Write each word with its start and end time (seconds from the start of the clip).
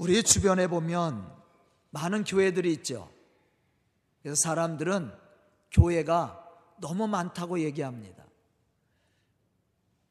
우리 0.00 0.22
주변에 0.22 0.66
보면 0.66 1.30
많은 1.90 2.24
교회들이 2.24 2.72
있죠. 2.72 3.12
그래서 4.22 4.40
사람들은 4.40 5.12
교회가 5.70 6.42
너무 6.78 7.06
많다고 7.06 7.60
얘기합니다. 7.60 8.24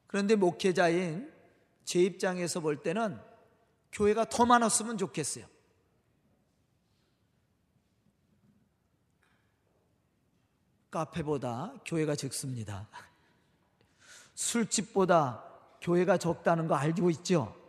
그런데 0.06 0.36
목회자인 0.36 1.34
제 1.84 2.00
입장에서 2.02 2.60
볼 2.60 2.84
때는 2.84 3.20
교회가 3.90 4.26
더 4.26 4.46
많았으면 4.46 4.96
좋겠어요. 4.96 5.44
카페보다 10.92 11.74
교회가 11.84 12.14
적습니다. 12.14 12.88
술집보다 14.36 15.42
교회가 15.80 16.16
적다는 16.16 16.68
거 16.68 16.76
알고 16.76 17.10
있죠? 17.10 17.59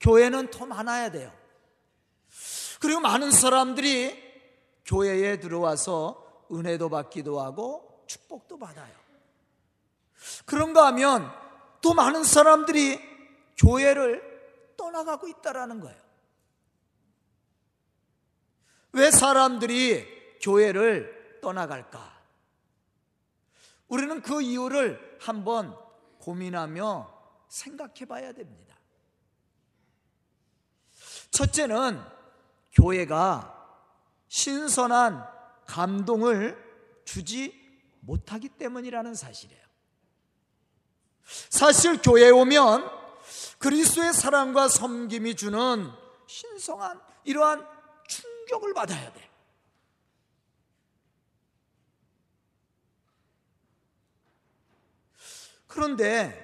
교회는 0.00 0.50
더 0.50 0.66
많아야 0.66 1.10
돼요. 1.10 1.32
그리고 2.80 3.00
많은 3.00 3.30
사람들이 3.30 4.22
교회에 4.84 5.40
들어와서 5.40 6.46
은혜도 6.52 6.90
받기도 6.90 7.40
하고 7.40 8.04
축복도 8.06 8.58
받아요. 8.58 8.94
그런가 10.44 10.86
하면 10.86 11.30
또 11.80 11.94
많은 11.94 12.24
사람들이 12.24 13.00
교회를 13.56 14.74
떠나가고 14.76 15.28
있다라는 15.28 15.80
거예요. 15.80 16.04
왜 18.92 19.10
사람들이 19.10 20.38
교회를 20.40 21.40
떠나갈까? 21.42 22.14
우리는 23.88 24.22
그 24.22 24.40
이유를 24.42 25.18
한번 25.20 25.76
고민하며 26.18 27.12
생각해 27.48 28.06
봐야 28.06 28.32
됩니다. 28.32 28.73
첫째는 31.34 32.00
교회가 32.72 33.50
신선한 34.28 35.28
감동을 35.66 36.56
주지 37.04 37.52
못하기 38.00 38.50
때문이라는 38.50 39.14
사실이에요. 39.14 39.64
사실 41.50 42.00
교회에 42.00 42.30
오면 42.30 42.88
그리스도의 43.58 44.12
사랑과 44.12 44.68
섬김이 44.68 45.34
주는 45.34 45.90
신성한 46.26 47.00
이러한 47.24 47.66
충격을 48.06 48.72
받아야 48.72 49.12
돼. 49.12 49.30
그런데 55.66 56.40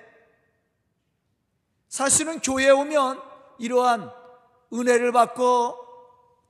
사실은 1.88 2.40
교회에 2.40 2.70
오면 2.70 3.22
이러한 3.58 4.19
은혜를 4.72 5.12
받고 5.12 5.76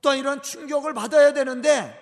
또한 0.01 0.17
이런 0.17 0.41
충격을 0.41 0.93
받아야 0.93 1.33
되는데 1.33 1.97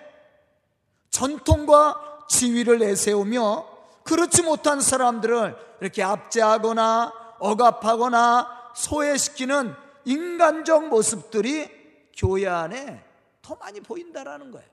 전통과 1.10 2.26
지위를 2.28 2.78
내세우며 2.78 3.66
그렇지 4.04 4.42
못한 4.42 4.80
사람들을 4.80 5.56
이렇게 5.80 6.02
압제하거나 6.02 7.36
억압하거나 7.38 8.72
소외시키는 8.74 9.74
인간적 10.04 10.88
모습들이 10.88 11.68
교회 12.16 12.46
안에 12.46 13.04
더 13.42 13.56
많이 13.56 13.80
보인다라는 13.80 14.50
거예요. 14.50 14.68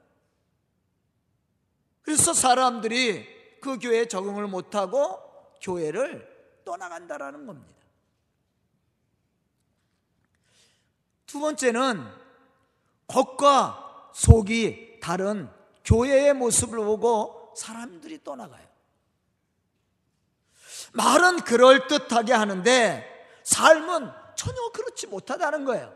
그래서 2.01 2.33
사람들이 2.33 3.59
그 3.59 3.79
교회에 3.79 4.07
적응을 4.07 4.47
못하고 4.47 5.19
교회를 5.61 6.61
떠나간다라는 6.63 7.45
겁니다. 7.45 7.76
두 11.27 11.41
번째는 11.41 12.03
겉과 13.07 14.11
속이 14.13 14.99
다른 15.01 15.49
교회의 15.85 16.33
모습을 16.33 16.79
보고 16.79 17.53
사람들이 17.55 18.23
떠나가요. 18.23 18.65
말은 20.93 21.41
그럴듯하게 21.41 22.33
하는데 22.33 23.39
삶은 23.43 24.11
전혀 24.35 24.69
그렇지 24.73 25.07
못하다는 25.07 25.65
거예요. 25.65 25.93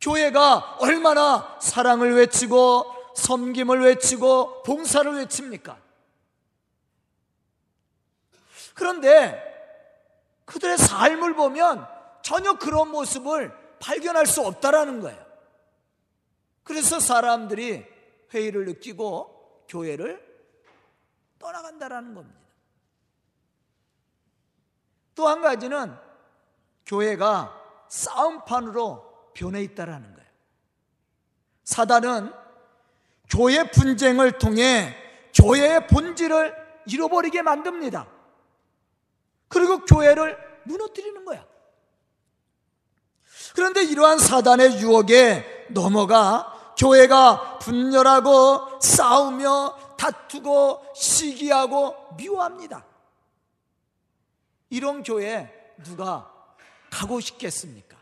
교회가 0.00 0.78
얼마나 0.80 1.58
사랑을 1.60 2.14
외치고 2.14 3.14
섬김을 3.14 3.82
외치고 3.82 4.62
봉사를 4.62 5.12
외칩니까? 5.14 5.78
그런데 8.74 9.46
그들의 10.46 10.78
삶을 10.78 11.34
보면 11.34 11.99
전혀 12.22 12.54
그런 12.54 12.90
모습을 12.90 13.52
발견할 13.80 14.26
수 14.26 14.42
없다라는 14.42 15.00
거예요. 15.00 15.26
그래서 16.62 17.00
사람들이 17.00 17.84
회의를 18.32 18.64
느끼고 18.66 19.64
교회를 19.68 20.28
떠나간다라는 21.38 22.14
겁니다. 22.14 22.40
또 25.14 25.28
한 25.28 25.42
가지는 25.42 25.94
교회가 26.86 27.56
싸움판으로 27.88 29.32
변해 29.34 29.62
있다라는 29.62 30.14
거예요. 30.14 30.30
사단은 31.64 32.32
교회 33.28 33.70
분쟁을 33.70 34.38
통해 34.38 34.96
교회의 35.34 35.86
본질을 35.86 36.54
잃어버리게 36.86 37.42
만듭니다. 37.42 38.08
그리고 39.48 39.84
교회를 39.84 40.38
무너뜨리는 40.64 41.24
거야. 41.24 41.46
그런데 43.54 43.82
이러한 43.82 44.18
사단의 44.18 44.78
유혹에 44.80 45.66
넘어가 45.70 46.74
교회가 46.78 47.58
분열하고 47.58 48.80
싸우며 48.80 49.78
다투고 49.98 50.82
시기하고 50.94 51.94
미워합니다. 52.16 52.84
이런 54.70 55.02
교회 55.02 55.74
누가 55.84 56.30
가고 56.90 57.20
싶겠습니까? 57.20 57.96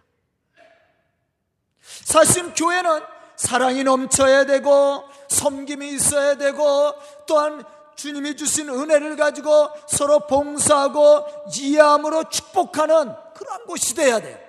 사실 1.82 2.54
교회는 2.54 3.02
사랑이 3.36 3.84
넘쳐야 3.84 4.44
되고 4.46 5.04
섬김이 5.28 5.90
있어야 5.94 6.36
되고 6.36 6.94
또한 7.26 7.64
주님이 7.96 8.36
주신 8.36 8.68
은혜를 8.68 9.16
가지고 9.16 9.70
서로 9.88 10.20
봉사하고 10.20 11.26
이해함으로 11.52 12.28
축복하는 12.28 13.12
그러한 13.34 13.66
곳이 13.66 13.94
돼야 13.94 14.20
돼요. 14.20 14.47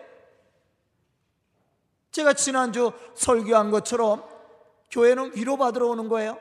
제가 2.12 2.34
지난주 2.34 2.92
설교한 3.16 3.72
것처럼 3.72 4.24
교회는 4.92 5.36
위로받으러 5.36 5.88
오는 5.88 6.10
거예요. 6.10 6.40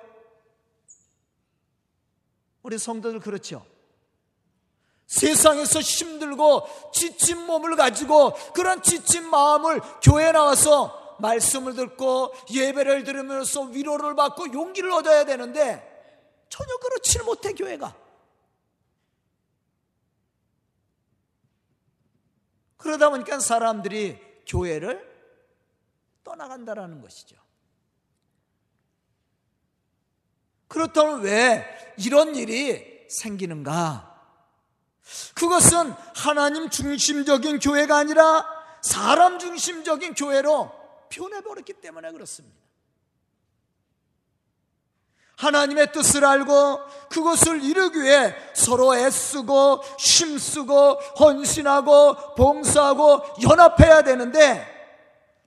우리 2.63 2.79
성도들 2.79 3.21
그렇죠. 3.21 3.65
세상에서 5.07 5.81
힘들고 5.81 6.69
지친 6.93 7.47
몸을 7.47 7.77
가지고 7.77 8.35
그런 8.53 8.83
지친 8.83 9.29
마음을 9.29 9.81
교회에 10.03 10.33
나와서 10.33 11.17
말씀을 11.21 11.75
듣고 11.75 12.33
예배를 12.51 13.05
들으면서 13.05 13.63
위로를 13.63 14.15
받고 14.15 14.53
용기를 14.53 14.91
얻어야 14.91 15.25
되는데 15.25 15.85
전혀 16.49 16.77
그렇지는 16.77 17.27
못해 17.27 17.53
교회가. 17.53 17.95
그러다 22.77 23.11
보니까 23.11 23.41
사람들이 23.41 24.19
교회를 24.47 25.08
떠나간다라는 26.29 27.01
것이죠. 27.01 27.37
그렇다면 30.69 31.23
왜 31.23 31.65
이런 31.97 32.37
일이 32.37 33.07
생기는가? 33.09 34.05
그것은 35.35 35.95
하나님 36.15 36.69
중심적인 36.69 37.61
교회가 37.61 37.97
아니라 37.97 38.47
사람 38.83 39.39
중심적인 39.39 40.13
교회로 40.15 40.71
변해버렸기 41.09 41.73
때문에 41.75 42.13
그렇습니다. 42.13 42.59
하나님의 45.37 45.93
뜻을 45.93 46.25
알고 46.25 46.81
그것을 47.09 47.63
이루기 47.63 48.03
위해 48.03 48.35
서로 48.55 48.95
애쓰고 48.95 49.83
힘쓰고 49.99 50.95
헌신하고 51.21 52.35
봉사하고 52.35 53.23
연합해야 53.43 54.03
되는데 54.03 54.78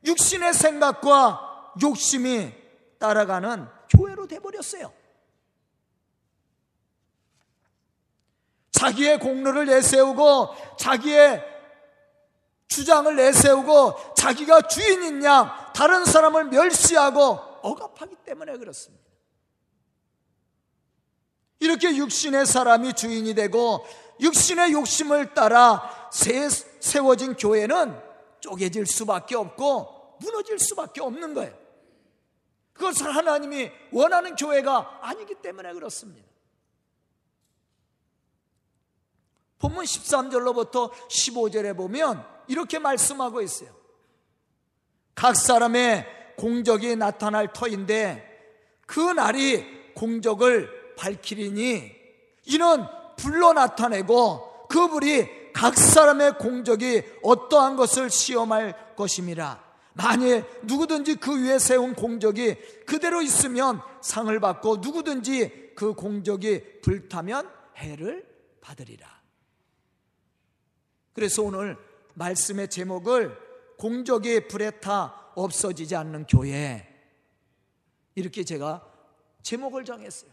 육신의 0.03 0.53
생각과 0.53 1.73
욕심이 1.81 2.53
따라가는 2.99 3.67
교회로 3.89 4.27
돼버렸어요. 4.27 4.91
자기의 8.71 9.19
공로를 9.19 9.65
내세우고 9.65 10.55
자기의 10.77 11.43
주장을 12.67 13.15
내세우고 13.15 14.13
자기가 14.15 14.61
주인인 14.61 15.23
양 15.23 15.51
다른 15.75 16.05
사람을 16.05 16.45
멸시하고 16.45 17.33
억압하기 17.61 18.15
때문에 18.25 18.57
그렇습니다. 18.57 19.03
이렇게 21.59 21.95
육신의 21.95 22.45
사람이 22.47 22.93
주인이 22.93 23.35
되고 23.35 23.85
육신의 24.19 24.71
욕심을 24.73 25.33
따라 25.33 26.09
세워진 26.79 27.35
교회는 27.35 28.10
쪼개질 28.41 28.85
수밖에 28.85 29.35
없고 29.35 30.17
무너질 30.19 30.59
수밖에 30.59 31.01
없는 31.01 31.33
거예요. 31.33 31.57
그것을 32.73 33.15
하나님이 33.15 33.71
원하는 33.91 34.35
교회가 34.35 34.99
아니기 35.01 35.35
때문에 35.35 35.73
그렇습니다. 35.73 36.27
본문 39.59 39.85
13절로부터 39.85 40.91
15절에 40.91 41.77
보면 41.77 42.25
이렇게 42.47 42.79
말씀하고 42.79 43.41
있어요. 43.41 43.69
각 45.13 45.35
사람의 45.35 46.35
공적이 46.37 46.95
나타날 46.95 47.53
터인데 47.53 48.27
그 48.87 48.99
날이 48.99 49.93
공적을 49.93 50.95
밝히리니 50.95 51.91
이는 52.45 52.85
불로 53.17 53.53
나타내고 53.53 54.67
그 54.67 54.87
불이 54.87 55.40
각 55.53 55.77
사람의 55.77 56.37
공적이 56.37 57.03
어떠한 57.23 57.75
것을 57.75 58.09
시험할 58.09 58.95
것임이라. 58.95 59.71
만일 59.93 60.45
누구든지 60.63 61.15
그 61.15 61.43
위에 61.43 61.59
세운 61.59 61.93
공적이 61.93 62.55
그대로 62.85 63.21
있으면 63.21 63.81
상을 64.01 64.39
받고 64.39 64.77
누구든지 64.77 65.73
그 65.75 65.93
공적이 65.93 66.81
불타면 66.81 67.49
해를 67.77 68.27
받으리라. 68.61 69.21
그래서 71.13 71.43
오늘 71.43 71.77
말씀의 72.13 72.69
제목을 72.69 73.37
공적이 73.77 74.47
불에 74.47 74.71
타 74.79 75.31
없어지지 75.35 75.95
않는 75.95 76.27
교회 76.27 76.87
이렇게 78.15 78.43
제가 78.43 78.87
제목을 79.41 79.83
정했어요. 79.85 80.31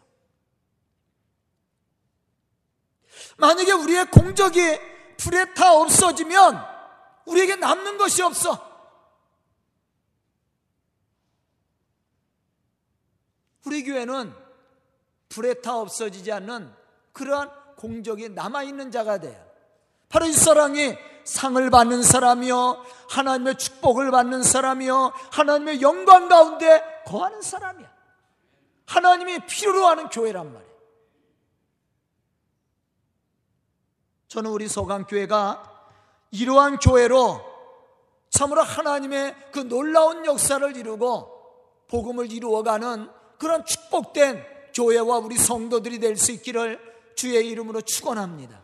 만약에 3.38 3.72
우리의 3.72 4.10
공적이 4.10 4.78
불에 5.18 5.52
타 5.52 5.74
없어지면 5.74 6.64
우리에게 7.26 7.56
남는 7.56 7.98
것이 7.98 8.22
없어. 8.22 8.66
우리 13.66 13.84
교회는 13.84 14.34
불에 15.28 15.54
타 15.60 15.76
없어지지 15.76 16.32
않는 16.32 16.72
그러한 17.12 17.50
공적이 17.76 18.30
남아있는 18.30 18.90
자가 18.90 19.18
돼요. 19.18 19.46
바로 20.08 20.24
이 20.24 20.32
사람이 20.32 20.96
상을 21.24 21.70
받는 21.70 22.02
사람이요. 22.02 22.84
하나님의 23.10 23.58
축복을 23.58 24.10
받는 24.10 24.42
사람이요. 24.42 25.12
하나님의 25.32 25.82
영광 25.82 26.28
가운데 26.28 26.82
거하는 27.04 27.42
사람이야. 27.42 27.92
하나님이 28.86 29.40
필요로 29.46 29.86
하는 29.86 30.08
교회란 30.08 30.50
말이에요. 30.50 30.68
저는 34.28 34.50
우리 34.50 34.68
소강교회가 34.68 35.62
이러한 36.30 36.78
교회로 36.78 37.40
참으로 38.30 38.62
하나님의 38.62 39.34
그 39.52 39.60
놀라운 39.60 40.26
역사를 40.26 40.76
이루고 40.76 41.38
복음을 41.88 42.30
이루어가는 42.30 43.08
그런 43.38 43.64
축복된 43.64 44.44
교회와 44.74 45.18
우리 45.18 45.36
성도들이 45.38 45.98
될 45.98 46.16
수 46.16 46.32
있기를 46.32 46.78
주의 47.16 47.48
이름으로 47.48 47.80
축원합니다. 47.80 48.60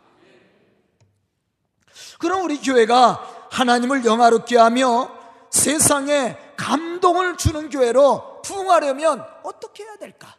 그럼 2.19 2.45
우리 2.45 2.61
교회가 2.61 3.49
하나님을 3.51 4.05
영화롭게 4.05 4.59
하며 4.59 5.11
세상에 5.51 6.37
감동을 6.57 7.37
주는 7.37 7.71
교회로 7.71 8.43
부흥하려면 8.43 9.25
어떻게 9.43 9.85
해야 9.85 9.97
될까? 9.97 10.37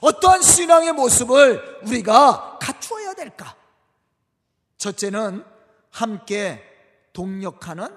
어떠한 0.00 0.42
신앙의 0.42 0.92
모습을 0.92 1.80
우리가 1.86 2.58
갖추어야 2.60 3.14
될까? 3.14 3.54
첫째는 4.84 5.42
함께 5.90 6.62
동력하는 7.14 7.88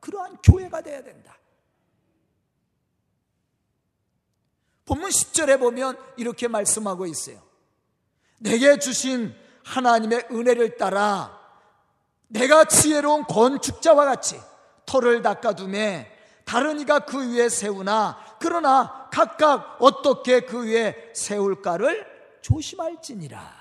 그러한 0.00 0.38
교회가 0.42 0.80
되어야 0.80 1.02
된다. 1.02 1.36
본문 4.86 5.10
10절에 5.10 5.60
보면 5.60 5.98
이렇게 6.16 6.48
말씀하고 6.48 7.04
있어요. 7.06 7.42
내게 8.38 8.78
주신 8.78 9.34
하나님의 9.64 10.28
은혜를 10.30 10.78
따라 10.78 11.38
내가 12.28 12.64
지혜로운 12.64 13.24
건축자와 13.24 14.06
같이 14.06 14.40
터를 14.86 15.20
닦아둠에 15.20 16.10
다른 16.46 16.80
이가 16.80 17.00
그 17.00 17.34
위에 17.34 17.50
세우나 17.50 18.18
그러나 18.40 19.10
각각 19.12 19.76
어떻게 19.80 20.40
그 20.40 20.66
위에 20.66 21.12
세울까를 21.14 22.38
조심할지니라. 22.40 23.59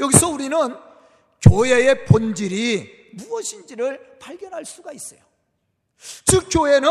여기서 0.00 0.28
우리는 0.28 0.76
교회의 1.42 2.06
본질이 2.06 3.10
무엇인지를 3.14 4.18
발견할 4.18 4.64
수가 4.64 4.92
있어요. 4.92 5.20
즉, 6.24 6.48
교회는 6.50 6.88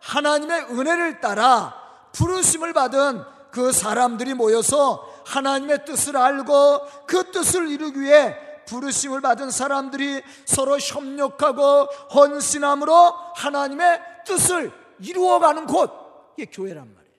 하나님의 0.00 0.62
은혜를 0.70 1.20
따라 1.20 1.74
부르심을 2.12 2.72
받은 2.72 3.22
그 3.52 3.70
사람들이 3.70 4.34
모여서 4.34 5.08
하나님의 5.26 5.84
뜻을 5.84 6.16
알고 6.16 7.06
그 7.06 7.30
뜻을 7.30 7.68
이루기 7.68 8.00
위해 8.00 8.36
부르심을 8.66 9.20
받은 9.20 9.50
사람들이 9.50 10.22
서로 10.46 10.78
협력하고 10.78 11.84
헌신함으로 12.14 12.94
하나님의 13.36 14.00
뜻을 14.24 14.72
이루어가는 15.00 15.66
곳, 15.66 16.34
이게 16.36 16.50
교회란 16.50 16.92
말이에요. 16.94 17.14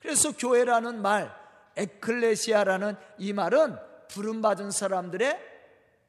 그래서 0.00 0.32
교회라는 0.32 1.02
말, 1.02 1.39
에클레시아라는 1.76 2.96
이 3.18 3.32
말은 3.32 3.76
부름받은 4.08 4.70
사람들의 4.70 5.38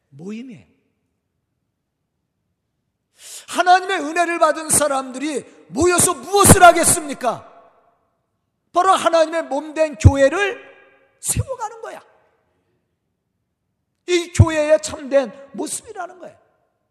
모임이에요. 0.10 0.66
하나님의 3.50 4.00
은혜를 4.00 4.40
받은 4.40 4.70
사람들이 4.70 5.44
모여서 5.68 6.14
무엇을 6.14 6.64
하겠습니까? 6.64 7.48
바로 8.74 8.92
하나님의 8.92 9.44
몸된 9.44 9.96
교회를 9.96 10.72
세워가는 11.20 11.82
거야. 11.82 12.04
이 14.08 14.34
교회의 14.34 14.82
참된 14.82 15.32
모습이라는 15.54 16.20
거야. 16.20 16.38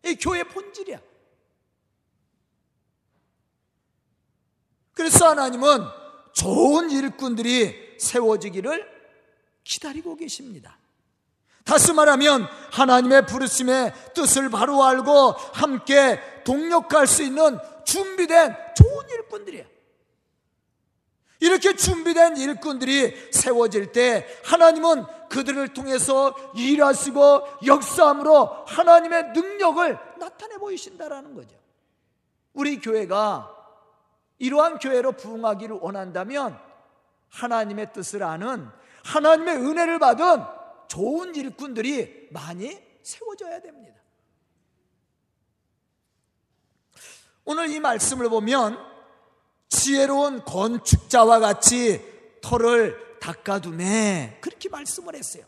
이 0.04 0.14
교회의 0.14 0.44
본질이야. 0.44 1.00
그래서 4.92 5.30
하나님은 5.30 5.84
좋은 6.32 6.90
일꾼들이 6.90 7.89
세워지기를 8.00 9.00
기다리고 9.62 10.16
계십니다. 10.16 10.76
다시 11.64 11.92
말하면 11.92 12.48
하나님의 12.72 13.26
부르심의 13.26 13.92
뜻을 14.14 14.48
바로 14.50 14.82
알고 14.82 15.32
함께 15.52 16.18
동력할 16.44 17.06
수 17.06 17.22
있는 17.22 17.58
준비된 17.84 18.56
좋은 18.76 19.08
일꾼들이야. 19.08 19.64
이렇게 21.40 21.74
준비된 21.74 22.36
일꾼들이 22.36 23.30
세워질 23.32 23.92
때 23.92 24.26
하나님은 24.44 25.04
그들을 25.28 25.68
통해서 25.68 26.34
일하시고 26.54 27.42
역사함으로 27.64 28.64
하나님의 28.66 29.30
능력을 29.32 29.98
나타내 30.18 30.58
보이신다라는 30.58 31.34
거죠. 31.34 31.56
우리 32.52 32.80
교회가 32.80 33.56
이러한 34.38 34.78
교회로 34.78 35.12
부흥하기를 35.12 35.78
원한다면 35.80 36.69
하나님의 37.30 37.92
뜻을 37.92 38.22
아는 38.22 38.68
하나님의 39.04 39.56
은혜를 39.56 39.98
받은 39.98 40.44
좋은 40.88 41.34
일꾼들이 41.34 42.28
많이 42.30 42.78
세워져야 43.02 43.60
됩니다. 43.60 43.98
오늘 47.44 47.70
이 47.70 47.80
말씀을 47.80 48.28
보면 48.28 48.78
지혜로운 49.68 50.44
건축자와 50.44 51.38
같이 51.38 52.04
터를 52.42 53.18
닦아두네. 53.20 54.38
그렇게 54.40 54.68
말씀을 54.68 55.14
했어요. 55.14 55.44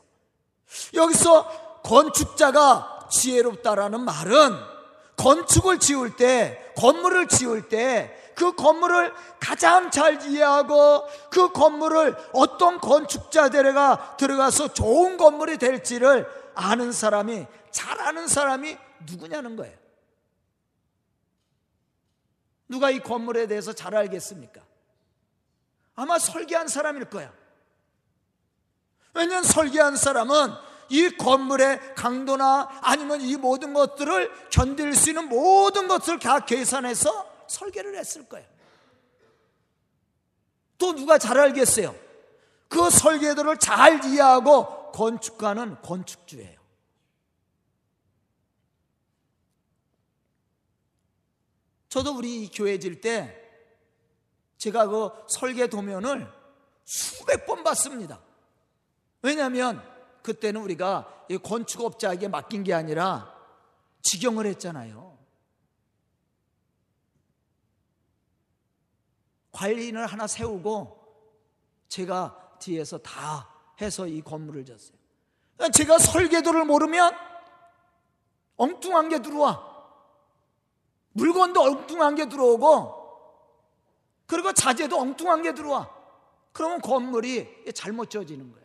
여기서 0.95 1.81
건축자가 1.83 3.09
지혜롭다라는 3.11 4.01
말은 4.01 4.73
건축을 5.17 5.79
지을 5.79 6.17
때, 6.17 6.73
건물을 6.77 7.29
지을 7.29 7.69
때, 7.69 8.22
그 8.35 8.55
건물을 8.55 9.13
가장 9.41 9.91
잘 9.91 10.23
이해하고 10.23 11.07
그 11.31 11.53
건물을 11.53 12.17
어떤 12.33 12.81
건축자들가 12.81 14.17
들어가서 14.17 14.69
좋은 14.69 15.17
건물이 15.17 15.59
될지를 15.59 16.27
아는 16.55 16.93
사람이, 16.93 17.47
잘 17.71 18.01
아는 18.01 18.29
사람이 18.29 18.77
누구냐는 19.07 19.57
거예요. 19.57 19.77
누가 22.69 22.91
이 22.91 23.01
건물에 23.01 23.47
대해서 23.47 23.73
잘 23.73 23.95
알겠습니까? 23.95 24.63
아마 25.95 26.19
설계한 26.19 26.69
사람일 26.69 27.07
거야. 27.07 27.33
왜냐하면 29.15 29.45
설계한 29.45 29.97
사람은 29.97 30.53
이 30.89 31.11
건물의 31.17 31.95
강도나 31.95 32.69
아니면 32.83 33.21
이 33.21 33.37
모든 33.37 33.75
것들을 33.75 34.49
견딜 34.51 34.95
수 34.95 35.11
있는 35.11 35.29
모든 35.29 35.89
것을 35.89 36.19
다 36.19 36.41
계산해서 36.41 37.32
설계를 37.49 37.97
했을 37.97 38.29
거예요. 38.29 38.49
또 40.79 40.95
누가 40.95 41.19
잘 41.19 41.39
알겠어요? 41.39 41.95
그 42.69 42.91
설계도를 42.91 43.59
잘 43.59 44.05
이해하고 44.05 44.93
건축가는 44.93 45.81
건축주예요. 45.83 46.61
저도 51.89 52.17
우리 52.17 52.49
교회 52.49 52.79
질 52.79 53.01
때 53.01 53.39
제가 54.57 54.87
그 54.87 55.11
설계 55.29 55.67
도면을 55.67 56.27
수백 56.85 57.47
번 57.47 57.65
봤습니다. 57.65 58.21
왜냐하면 59.21 59.83
그때는 60.23 60.61
우리가 60.63 61.27
건축업자에게 61.43 62.29
맡긴 62.29 62.63
게 62.63 62.73
아니라 62.73 63.35
직영을 64.03 64.47
했잖아요. 64.47 65.19
관리인을 69.53 70.07
하나 70.07 70.27
세우고 70.27 70.99
제가 71.89 72.57
뒤에서 72.59 72.99
다 72.99 73.49
해서 73.81 74.07
이 74.07 74.23
건물을 74.23 74.65
졌어요. 74.65 74.97
제가 75.73 75.99
설계도를 75.99 76.65
모르면 76.65 77.15
엉뚱한 78.57 79.09
게 79.09 79.21
들어와. 79.21 79.71
물건도 81.13 81.61
엉뚱한 81.61 82.15
게 82.15 82.29
들어오고, 82.29 83.03
그리고 84.27 84.53
자재도 84.53 84.99
엉뚱한 84.99 85.43
게 85.43 85.53
들어와. 85.53 85.91
그러면 86.53 86.81
건물이 86.81 87.73
잘못 87.75 88.09
지어지는 88.09 88.51
거예요. 88.51 88.63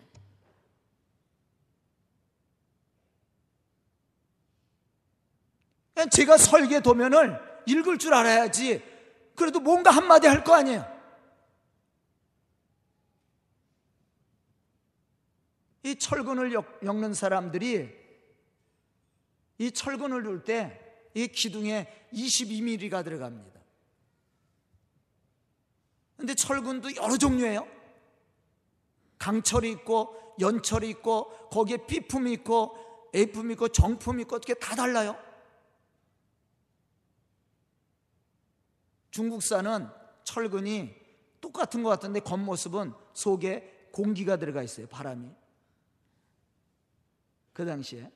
제가 6.12 6.38
설계 6.38 6.80
도면을 6.80 7.64
읽을 7.66 7.98
줄 7.98 8.14
알아야지. 8.14 8.87
그래도 9.38 9.62
뭔가 9.62 9.92
한마디 9.92 10.28
할 10.28 10.44
거 10.44 10.54
아니에요. 10.56 10.86
이 15.84 15.96
철근을 15.96 16.52
엮는 16.84 17.14
사람들이 17.14 17.96
이 19.60 19.72
철근을 19.72 20.24
둘 20.24 20.44
때 20.44 20.88
이 21.14 21.28
기둥에 21.28 21.88
22mm가 22.14 23.04
들어갑니다. 23.04 23.60
근데 26.16 26.36
철근도 26.36 26.96
여러 26.96 27.18
종류예요. 27.18 27.68
강철이 29.18 29.72
있고 29.72 30.36
연철이 30.40 30.90
있고 30.90 31.50
거기에 31.50 31.78
B품이 31.88 32.34
있고 32.34 33.10
A품이 33.16 33.54
있고 33.54 33.70
정품이 33.70 34.24
있고 34.24 34.36
어떻게 34.36 34.54
다 34.54 34.76
달라요. 34.76 35.18
중국산은 39.18 39.90
철근이 40.24 40.96
똑같은 41.42 41.82
것 41.82 41.90
같은데 41.90 42.20
겉모습은 42.20 42.94
속에 43.14 43.90
공기가 43.92 44.38
들어가 44.38 44.62
있어요. 44.62 44.88
바람이. 44.88 45.32
그 47.54 47.66
당시에. 47.66 48.12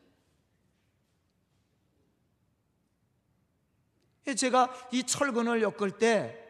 제가 4.38 4.90
이 4.92 5.04
철근을 5.04 5.62
엮을 5.64 5.98
때 5.98 6.42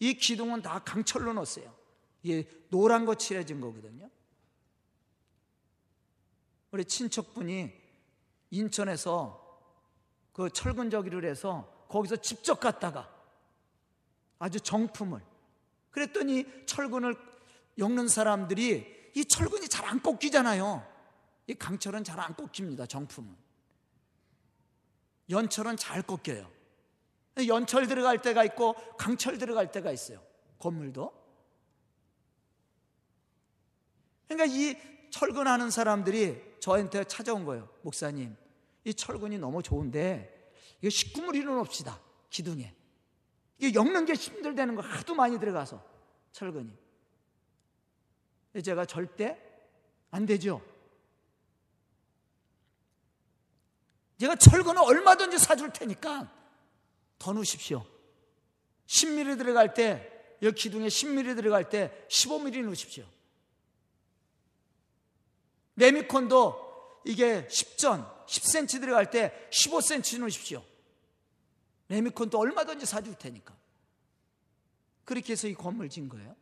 이 0.00 0.14
기둥은 0.14 0.62
다 0.62 0.78
강철로 0.80 1.32
넣었어요. 1.32 1.74
이게 2.22 2.48
노란 2.68 3.04
거 3.04 3.14
칠해진 3.14 3.60
거거든요. 3.60 4.08
우리 6.70 6.84
친척분이 6.84 7.72
인천에서 8.50 9.44
그 10.32 10.50
철근 10.50 10.90
저기를 10.90 11.24
해서 11.24 11.86
거기서 11.88 12.16
직접 12.16 12.60
갔다가 12.60 13.17
아주 14.38 14.60
정품을 14.60 15.20
그랬더니 15.90 16.44
철근을 16.66 17.16
엮는 17.78 18.08
사람들이 18.08 19.10
이 19.14 19.24
철근이 19.24 19.68
잘 19.68 19.86
안 19.88 20.02
꺾이잖아요. 20.02 20.86
이 21.46 21.54
강철은 21.54 22.04
잘 22.04 22.20
안 22.20 22.36
꺾입니다. 22.36 22.86
정품은. 22.86 23.34
연철은 25.30 25.76
잘 25.76 26.02
꺾여요. 26.02 26.50
연철 27.46 27.86
들어갈 27.86 28.20
때가 28.20 28.44
있고 28.44 28.74
강철 28.96 29.38
들어갈 29.38 29.70
때가 29.72 29.92
있어요. 29.92 30.22
건물도. 30.58 31.12
그러니까 34.26 34.54
이 34.54 34.76
철근하는 35.10 35.70
사람들이 35.70 36.42
저한테 36.60 37.04
찾아온 37.04 37.44
거예요. 37.44 37.68
목사님, 37.82 38.36
이 38.84 38.92
철근이 38.92 39.38
너무 39.38 39.62
좋은데 39.62 40.52
이거 40.80 40.90
식구물이 40.90 41.44
넣읍시다. 41.44 41.98
기둥에. 42.30 42.74
이게 43.58 43.74
엮는 43.74 44.04
게 44.04 44.14
힘들다는 44.14 44.74
거 44.74 44.82
하도 44.82 45.14
많이 45.14 45.38
들어가서 45.38 45.84
철근이. 46.32 46.72
제가 48.64 48.86
절대 48.86 49.38
안 50.10 50.26
되죠. 50.26 50.62
제가 54.18 54.36
철근을 54.36 54.82
얼마든지 54.82 55.38
사줄 55.38 55.72
테니까 55.72 56.32
더 57.18 57.32
넣으십시오. 57.32 57.84
10mm 58.86 59.38
들어갈 59.38 59.74
때, 59.74 60.36
여기 60.42 60.60
기둥에 60.60 60.88
10mm 60.88 61.36
들어갈 61.36 61.68
때 61.68 62.06
15mm 62.08 62.64
넣으십시오. 62.64 63.04
레미콘도 65.76 67.02
이게 67.04 67.46
10전, 67.46 68.26
10cm 68.26 68.80
들어갈 68.80 69.10
때 69.10 69.48
15cm 69.50 70.20
넣으십시오. 70.20 70.64
레미콘도 71.88 72.38
얼마든지 72.38 72.86
사줄 72.86 73.14
테니까. 73.14 73.54
그렇게 75.04 75.32
해서 75.32 75.48
이 75.48 75.54
건물 75.54 75.88
진 75.88 76.08
거예요. 76.08 76.36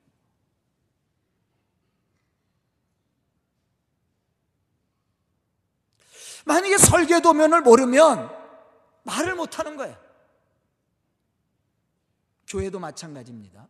만약에 6.44 6.78
설계도면을 6.78 7.62
모르면 7.62 8.30
말을 9.02 9.34
못 9.34 9.58
하는 9.58 9.76
거예요. 9.76 9.96
교회도 12.48 12.78
마찬가지입니다. 12.78 13.68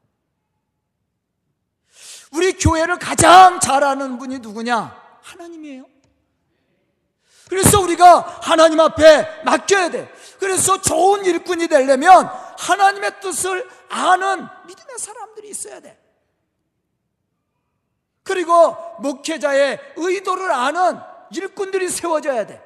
우리 2.33 2.53
교회를 2.53 2.99
가장 2.99 3.61
잘하는 3.61 4.19
분이 4.19 4.41
누구냐? 4.41 5.21
하나님이에요. 5.23 5.96
그래서 7.49 7.81
우리가 7.81 8.41
하나님 8.43 8.81
앞에 8.81 9.43
맡겨야 9.45 9.91
돼. 9.91 10.13
그래서 10.39 10.81
좋은 10.81 11.25
일꾼이 11.25 11.69
되려면 11.69 12.27
하나님의 12.59 13.21
뜻을 13.21 13.69
아는 13.89 14.47
믿음의 14.67 14.99
사람들이 14.99 15.49
있어야 15.51 15.81
돼. 15.81 15.99
그리고 18.23 18.77
목회자의 18.99 19.79
의도를 19.97 20.51
아는 20.51 20.99
일꾼들이 21.31 21.89
세워져야 21.89 22.47
돼. 22.47 22.63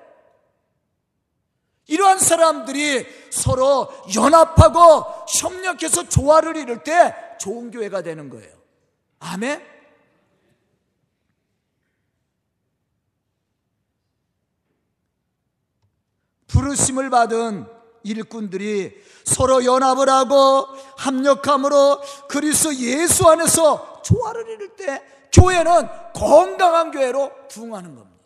이러한 1.86 2.18
사람들이 2.18 3.06
서로 3.30 3.92
연합하고 4.14 5.04
협력해서 5.40 6.08
조화를 6.08 6.56
이룰 6.56 6.82
때 6.82 7.14
좋은 7.38 7.70
교회가 7.70 8.02
되는 8.02 8.30
거예요. 8.30 8.50
아멘? 9.18 9.69
부르심을 16.50 17.10
받은 17.10 17.66
일꾼들이 18.02 19.02
서로 19.24 19.64
연합을 19.64 20.08
하고 20.08 20.66
합력함으로 20.96 22.00
그리스도 22.28 22.74
예수 22.76 23.28
안에서 23.28 24.02
조화를 24.02 24.48
이룰 24.48 24.74
때 24.76 25.02
교회는 25.32 26.12
건강한 26.14 26.90
교회로 26.90 27.48
부흥하는 27.48 27.94
겁니다. 27.94 28.20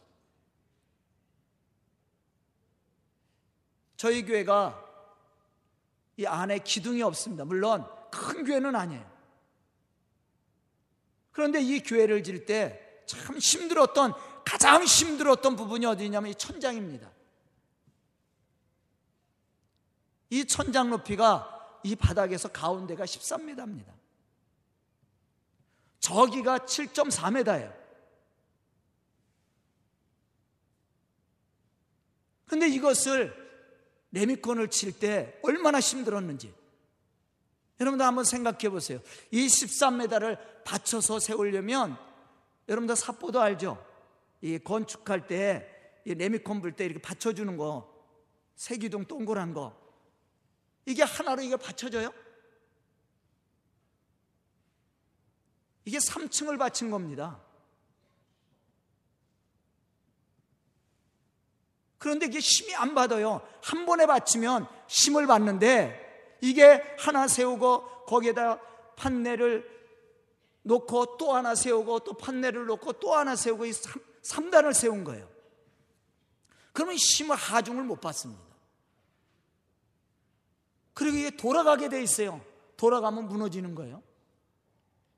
저희 3.97 4.25
교회가 4.25 4.83
이 6.17 6.27
안에 6.27 6.59
기둥이 6.61 7.03
없습니다. 7.03 7.45
물론 7.45 7.85
큰 8.11 8.45
교회는 8.45 8.75
아니에요. 8.77 9.05
그런데 11.33 11.61
이 11.61 11.81
교회를 11.83 12.23
질 12.23 12.47
때 12.47 12.85
참 13.07 13.37
힘들었던 13.37 14.15
가장 14.45 14.83
힘들었던 14.83 15.57
부분이 15.57 15.85
어디냐면 15.87 16.31
이 16.31 16.35
천장입니다. 16.35 17.11
이 20.35 20.45
천장 20.47 20.91
높이가 20.91 21.79
이 21.85 21.95
바닥에서 21.95 22.49
가운데가 22.49 23.05
13m입니다. 23.05 23.93
저기가 26.01 26.59
7.4m예요. 26.59 27.73
근데 32.47 32.69
이것을 32.69 33.33
레미콘을 34.11 34.71
칠 34.71 34.99
때 34.99 35.39
얼마나 35.43 35.79
힘들었는지 35.81 36.53
여러분들 37.81 38.05
한번 38.05 38.25
생각해 38.25 38.71
보세요. 38.71 39.01
이 39.31 39.47
13m를 39.47 40.65
받쳐서 40.65 41.21
세우려면 41.21 41.97
여러분들 42.69 42.97
사포도 42.97 43.41
알죠? 43.41 43.85
이 44.41 44.59
건축할 44.59 45.27
때 45.27 45.71
이 46.07 46.15
레미콘 46.15 46.61
불 46.61 46.73
때 46.73 46.85
이렇게 46.85 47.01
받쳐주는 47.01 47.57
거 47.57 47.91
세기둥 48.57 49.07
동그란 49.07 49.55
거 49.55 49.84
이게 50.87 51.03
하나로 51.03 51.43
이게 51.43 51.57
받쳐져요? 51.57 52.13
이게 55.85 55.99
3층을 55.99 56.59
받친 56.59 56.91
겁니다. 56.91 57.41
그런데 61.99 62.27
이게 62.27 62.39
힘이 62.39 62.75
안 62.75 62.95
받아요. 62.95 63.47
한 63.63 63.87
번에 63.87 64.07
받치면 64.07 64.67
힘을 64.89 65.27
받는데 65.27 66.39
이게 66.43 66.83
하나 66.99 67.27
세우고 67.27 68.05
거기에다 68.05 68.61
판넬을 68.97 69.75
놓고 70.63 71.17
또 71.17 71.35
하나 71.35 71.55
세우고 71.55 72.01
또 72.01 72.13
판넬을 72.15 72.67
놓고 72.67 72.95
또 72.95 73.15
하나 73.15 73.37
세우고 73.37 73.67
이 73.67 73.73
3 74.23 74.51
단을 74.51 74.73
세운 74.73 75.05
거예요. 75.05 75.31
그러면 76.73 76.97
힘을 76.97 77.37
하중을 77.37 77.85
못 77.85 78.01
받습니다. 78.01 78.43
그리고 80.95 81.17
이게 81.17 81.37
돌아가게 81.37 81.89
돼 81.89 82.03
있어요. 82.03 82.41
돌아가면 82.77 83.29
무너지는 83.29 83.75
거예요. 83.75 84.03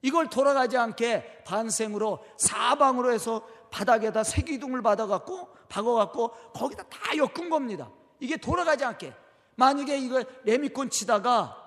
이걸 0.02 0.28
돌아가지 0.28 0.76
않게 0.76 1.44
반생으로 1.44 2.24
사방으로 2.38 3.12
해서 3.12 3.46
바닥에다 3.70 4.24
새기둥을 4.24 4.82
받아갖고 4.82 5.54
박아갖고 5.68 6.30
거기다 6.52 6.84
다 6.84 7.16
엮은 7.16 7.50
겁니다. 7.50 7.90
이게 8.20 8.36
돌아가지 8.36 8.84
않게. 8.84 9.14
만약에 9.56 9.98
이거 9.98 10.24
레미콘 10.44 10.90
치다가 10.90 11.62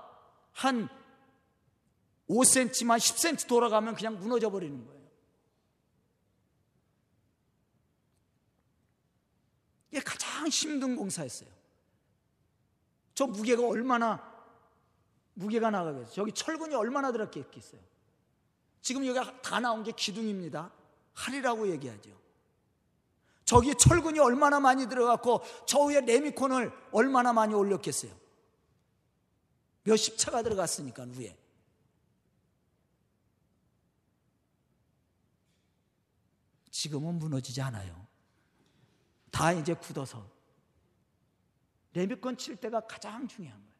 한 0.51 0.89
5cm만 2.29 2.97
10cm 2.97 3.47
돌아가면 3.47 3.95
그냥 3.95 4.19
무너져 4.19 4.49
버리는 4.49 4.85
거예요. 4.85 4.99
이게 9.91 9.99
가장 10.01 10.47
힘든 10.47 10.95
공사였어요. 10.95 11.58
저 13.19 13.27
무게가 13.27 13.67
얼마나 13.67 14.23
무게가 15.33 15.69
나가겠어요. 15.69 16.13
저기 16.13 16.31
철근이 16.31 16.73
얼마나 16.73 17.11
들었겠어요. 17.11 17.81
지금 18.81 19.05
여기 19.05 19.19
다 19.41 19.59
나온 19.59 19.83
게 19.83 19.91
기둥입니다. 19.91 20.71
할이라고 21.15 21.67
얘기하죠. 21.67 22.17
저기 23.43 23.75
철근이 23.75 24.19
얼마나 24.19 24.61
많이 24.61 24.87
들어갔고 24.87 25.41
저 25.67 25.81
위에 25.81 25.99
레미콘을 25.99 26.71
얼마나 26.93 27.33
많이 27.33 27.53
올렸겠어요. 27.53 28.15
몇십 29.83 30.17
차가 30.17 30.41
들어갔으니까 30.41 31.03
위에. 31.17 31.37
지금은 36.71 37.19
무너지지 37.19 37.61
않아요. 37.63 38.07
다 39.29 39.51
이제 39.51 39.73
굳어서. 39.73 40.38
레미콘 41.99 42.37
칠 42.37 42.55
때가 42.55 42.81
가장 42.81 43.27
중요한 43.27 43.59
거예요. 43.59 43.73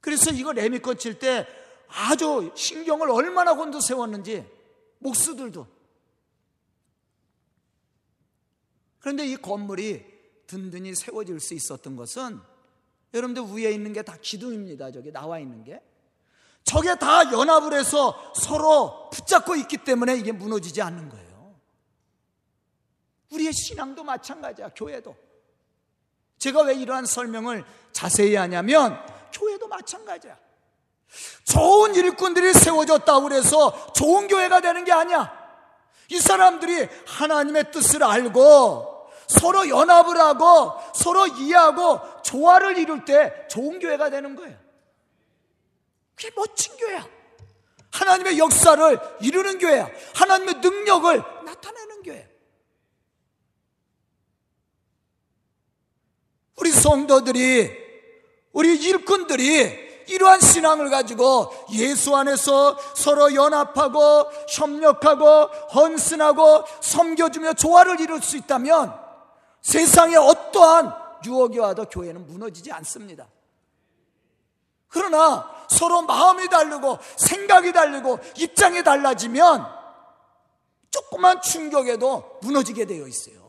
그래서 0.00 0.30
이거 0.32 0.52
레미콘 0.52 0.98
칠때 0.98 1.46
아주 1.88 2.52
신경을 2.54 3.10
얼마나 3.10 3.54
곤두 3.54 3.80
세웠는지 3.80 4.46
목수들도 4.98 5.66
그런데 8.98 9.26
이 9.26 9.36
건물이 9.36 10.04
든든히 10.46 10.94
세워질 10.94 11.40
수 11.40 11.54
있었던 11.54 11.96
것은 11.96 12.38
여러분들 13.14 13.44
위에 13.54 13.72
있는 13.72 13.92
게 13.94 14.02
다 14.02 14.16
기둥입니다. 14.20 14.90
저기 14.92 15.10
나와 15.10 15.38
있는 15.38 15.64
게. 15.64 15.82
저게 16.64 16.94
다 16.96 17.32
연합을 17.32 17.72
해서 17.72 18.32
서로 18.34 19.10
붙잡고 19.10 19.56
있기 19.56 19.78
때문에 19.78 20.16
이게 20.16 20.32
무너지지 20.32 20.80
않는 20.82 21.08
거예요. 21.08 21.31
우리의 23.32 23.52
신앙도 23.52 24.04
마찬가지야, 24.04 24.70
교회도. 24.74 25.16
제가 26.38 26.62
왜 26.62 26.74
이러한 26.74 27.06
설명을 27.06 27.64
자세히 27.92 28.34
하냐면, 28.36 28.98
교회도 29.32 29.68
마찬가지야. 29.68 30.36
좋은 31.44 31.94
일꾼들이 31.94 32.52
세워졌다고 32.54 33.22
그래서 33.22 33.92
좋은 33.92 34.28
교회가 34.28 34.60
되는 34.60 34.84
게 34.84 34.92
아니야. 34.92 35.40
이 36.08 36.18
사람들이 36.18 36.88
하나님의 37.06 37.70
뜻을 37.70 38.02
알고 38.02 39.10
서로 39.26 39.68
연합을 39.68 40.18
하고 40.18 40.72
서로 40.94 41.26
이해하고 41.26 42.22
조화를 42.22 42.78
이룰 42.78 43.04
때 43.04 43.46
좋은 43.48 43.78
교회가 43.78 44.10
되는 44.10 44.36
거예요. 44.36 44.58
그게 46.14 46.30
멋진 46.36 46.76
교회야. 46.76 47.06
하나님의 47.92 48.38
역사를 48.38 49.00
이루는 49.20 49.58
교회야. 49.58 49.90
하나님의 50.14 50.54
능력을 50.56 51.22
나타내는 51.44 52.02
교회. 52.02 52.28
우리 56.56 56.70
성도들이, 56.82 57.70
우리 58.52 58.76
일꾼들이 58.76 59.92
이러한 60.08 60.40
신앙을 60.40 60.90
가지고 60.90 61.52
예수 61.72 62.14
안에서 62.16 62.76
서로 62.94 63.34
연합하고 63.34 64.30
협력하고 64.48 65.44
헌신하고 65.74 66.64
섬겨주며 66.80 67.54
조화를 67.54 68.00
이룰 68.00 68.20
수 68.20 68.36
있다면 68.36 68.92
세상에 69.62 70.16
어떠한 70.16 70.92
유혹이 71.24 71.60
와도 71.60 71.84
교회는 71.84 72.26
무너지지 72.26 72.72
않습니다. 72.72 73.28
그러나 74.88 75.48
서로 75.70 76.02
마음이 76.02 76.48
다르고 76.48 76.98
생각이 77.16 77.72
다르고 77.72 78.18
입장이 78.36 78.82
달라지면 78.82 79.66
조그만 80.90 81.40
충격에도 81.40 82.38
무너지게 82.42 82.84
되어 82.84 83.06
있어요. 83.06 83.41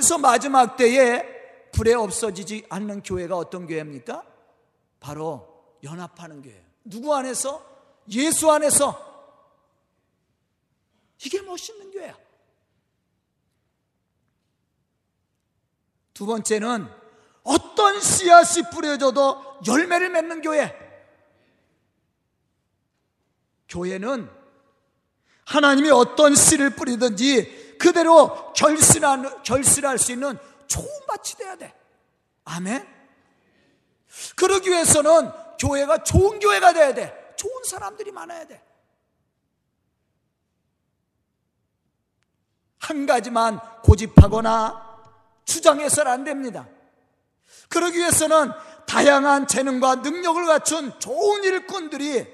그래서 0.00 0.16
마지막 0.16 0.78
때에 0.78 1.70
불에 1.72 1.92
없어지지 1.92 2.64
않는 2.70 3.02
교회가 3.02 3.36
어떤 3.36 3.66
교회입니까? 3.66 4.24
바로 4.98 5.76
연합하는 5.82 6.40
교회. 6.40 6.64
누구 6.82 7.14
안에서? 7.14 7.62
예수 8.10 8.50
안에서. 8.50 8.98
이게 11.22 11.42
멋있는 11.42 11.90
교회야. 11.90 12.16
두 16.14 16.24
번째는 16.24 16.88
어떤 17.42 18.00
씨앗이 18.00 18.70
뿌려져도 18.72 19.58
열매를 19.66 20.08
맺는 20.08 20.40
교회. 20.40 20.74
교회는 23.68 24.30
하나님이 25.44 25.90
어떤 25.90 26.34
씨를 26.34 26.70
뿌리든지 26.70 27.59
그대로 27.80 28.52
결실한, 28.52 29.42
결실할 29.42 29.98
수 29.98 30.12
있는 30.12 30.38
좋은 30.66 30.86
밭이 31.08 31.38
돼야 31.38 31.56
돼. 31.56 31.74
아멘? 32.44 32.86
그러기 34.36 34.68
위해서는 34.68 35.32
교회가 35.58 36.04
좋은 36.04 36.38
교회가 36.40 36.74
돼야 36.74 36.92
돼. 36.92 37.34
좋은 37.36 37.64
사람들이 37.64 38.12
많아야 38.12 38.46
돼. 38.46 38.62
한 42.78 43.06
가지만 43.06 43.58
고집하거나 43.82 44.90
주장해서는 45.46 46.12
안 46.12 46.24
됩니다. 46.24 46.68
그러기 47.70 47.98
위해서는 47.98 48.52
다양한 48.86 49.46
재능과 49.46 49.96
능력을 49.96 50.44
갖춘 50.44 50.98
좋은 51.00 51.44
일꾼들이 51.44 52.26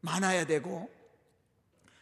많아야 0.00 0.46
되고 0.46 0.88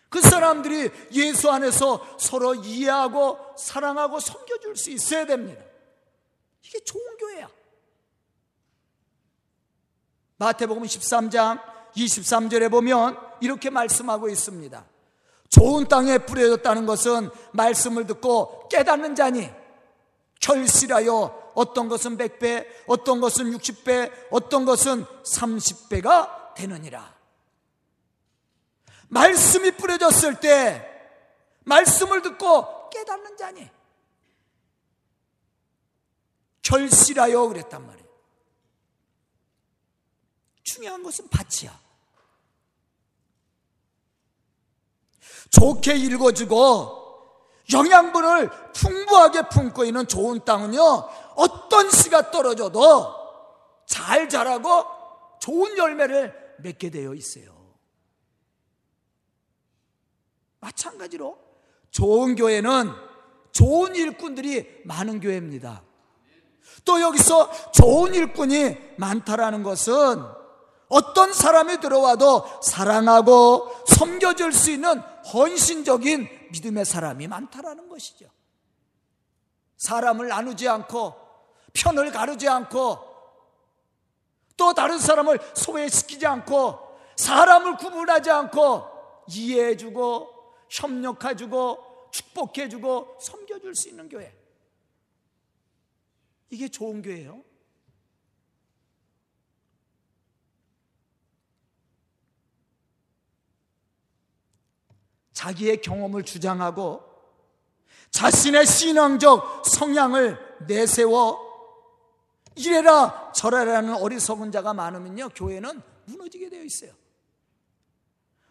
그 0.08 0.20
사람들이 0.20 0.90
예수 1.12 1.50
안에서 1.50 2.04
서로 2.18 2.54
이해하고 2.54 3.38
사랑하고 3.56 4.20
섬겨줄 4.20 4.76
수 4.76 4.90
있어야 4.90 5.26
됩니다. 5.26 5.62
이게 6.62 6.78
좋은 6.84 7.16
교회야. 7.18 7.48
마태복음 10.38 10.84
13장 10.84 11.60
23절에 11.94 12.70
보면 12.70 13.18
이렇게 13.40 13.70
말씀하고 13.70 14.28
있습니다. 14.28 14.84
좋은 15.48 15.88
땅에 15.88 16.18
뿌려졌다는 16.18 16.86
것은 16.86 17.30
말씀을 17.52 18.06
듣고 18.06 18.68
깨닫는 18.68 19.14
자니 19.14 19.50
결실하여 20.40 21.52
어떤 21.54 21.88
것은 21.88 22.16
100배, 22.16 22.66
어떤 22.86 23.20
것은 23.20 23.50
60배, 23.50 24.12
어떤 24.30 24.64
것은 24.64 25.04
30배가 25.04 26.54
되느니라. 26.54 27.17
말씀이 29.08 29.72
뿌려졌을 29.72 30.40
때 30.40 30.84
말씀을 31.64 32.22
듣고 32.22 32.88
깨닫는 32.90 33.36
자니 33.36 33.68
결실하여 36.62 37.48
그랬단 37.48 37.86
말이에요. 37.86 38.08
중요한 40.62 41.02
것은 41.02 41.28
밭이야. 41.28 41.78
좋게 45.50 45.94
읽어주고 45.94 46.98
영양분을 47.72 48.50
풍부하게 48.72 49.48
품고 49.48 49.84
있는 49.84 50.06
좋은 50.06 50.44
땅은요, 50.44 50.80
어떤 51.36 51.90
씨가 51.90 52.30
떨어져도 52.30 53.14
잘 53.86 54.28
자라고 54.28 54.84
좋은 55.40 55.76
열매를 55.76 56.56
맺게 56.58 56.90
되어 56.90 57.14
있어요. 57.14 57.57
마찬가지로 60.60 61.38
좋은 61.90 62.34
교회는 62.34 62.92
좋은 63.52 63.96
일꾼들이 63.96 64.82
많은 64.84 65.20
교회입니다. 65.20 65.82
또 66.84 67.00
여기서 67.00 67.72
좋은 67.72 68.14
일꾼이 68.14 68.76
많다라는 68.96 69.62
것은 69.62 70.22
어떤 70.88 71.32
사람이 71.32 71.80
들어와도 71.80 72.62
사랑하고 72.62 73.70
섬겨줄 73.86 74.52
수 74.52 74.70
있는 74.70 75.00
헌신적인 75.32 76.28
믿음의 76.52 76.84
사람이 76.84 77.26
많다라는 77.28 77.88
것이죠. 77.88 78.26
사람을 79.76 80.28
나누지 80.28 80.68
않고 80.68 81.14
편을 81.74 82.10
가르지 82.10 82.48
않고 82.48 82.98
또 84.56 84.74
다른 84.74 84.98
사람을 84.98 85.38
소외시키지 85.54 86.26
않고 86.26 86.78
사람을 87.16 87.76
구분하지 87.76 88.30
않고 88.30 88.84
이해해주고 89.28 90.37
협력해주고 90.70 92.10
축복해주고 92.12 93.18
섬겨줄 93.20 93.74
수 93.74 93.88
있는 93.88 94.08
교회. 94.08 94.34
이게 96.50 96.68
좋은 96.68 97.02
교회예요. 97.02 97.44
자기의 105.32 105.80
경험을 105.82 106.24
주장하고 106.24 107.04
자신의 108.10 108.66
신앙적 108.66 109.64
성향을 109.64 110.66
내세워 110.66 111.46
이래라 112.56 113.30
저래라는 113.32 113.94
어리석은 113.94 114.50
자가 114.50 114.74
많으면요 114.74 115.28
교회는 115.28 115.80
무너지게 116.06 116.48
되어 116.48 116.64
있어요. 116.64 116.90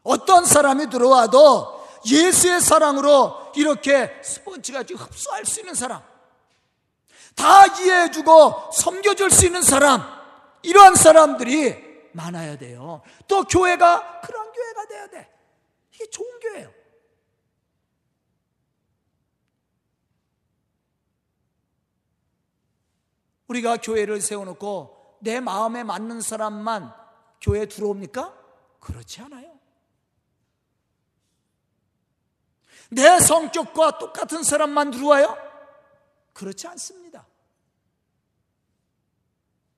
어떤 0.04 0.46
사람이 0.46 0.90
들어와도 0.90 1.87
예수의 2.10 2.62
사랑으로 2.62 3.52
이렇게 3.56 4.22
스펀지같이 4.24 4.94
흡수할 4.94 5.46
수 5.46 5.60
있는 5.60 5.74
사람, 5.74 6.02
다 7.36 7.66
이해해주고 7.66 8.72
섬겨줄 8.74 9.30
수 9.30 9.46
있는 9.46 9.62
사람, 9.62 10.02
이러한 10.64 10.96
사람들이 10.96 12.10
많아야 12.14 12.58
돼요. 12.58 13.02
또 13.28 13.44
교회가 13.44 14.22
그런 14.22 14.52
교회가 14.52 14.88
돼야 14.88 15.08
돼. 15.08 15.30
이게 15.94 16.10
좋은 16.10 16.40
교회예요. 16.40 16.72
우리가 23.48 23.78
교회를 23.78 24.22
세워놓고 24.22 25.18
내 25.22 25.40
마음에 25.40 25.84
맞는 25.84 26.22
사람만 26.22 26.94
교회에 27.42 27.68
들어옵니까? 27.68 28.34
그렇지 28.80 29.22
않아요. 29.22 29.57
내 32.90 33.20
성격과 33.20 33.98
똑같은 33.98 34.44
사람만 34.44 34.92
들어와요? 34.92 35.38
그렇지 36.34 36.68
않습니다. 36.68 37.26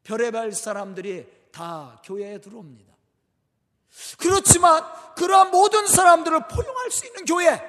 별의별 0.04 0.52
사람들이 0.52 1.28
다 1.52 2.02
교회에 2.04 2.40
들어옵니다. 2.40 2.94
그렇지만 4.18 4.84
그러한 5.16 5.52
모든 5.52 5.88
사람들을 5.88 6.48
포용할 6.48 6.92
수 6.92 7.06
있는 7.06 7.26
교회, 7.26 7.62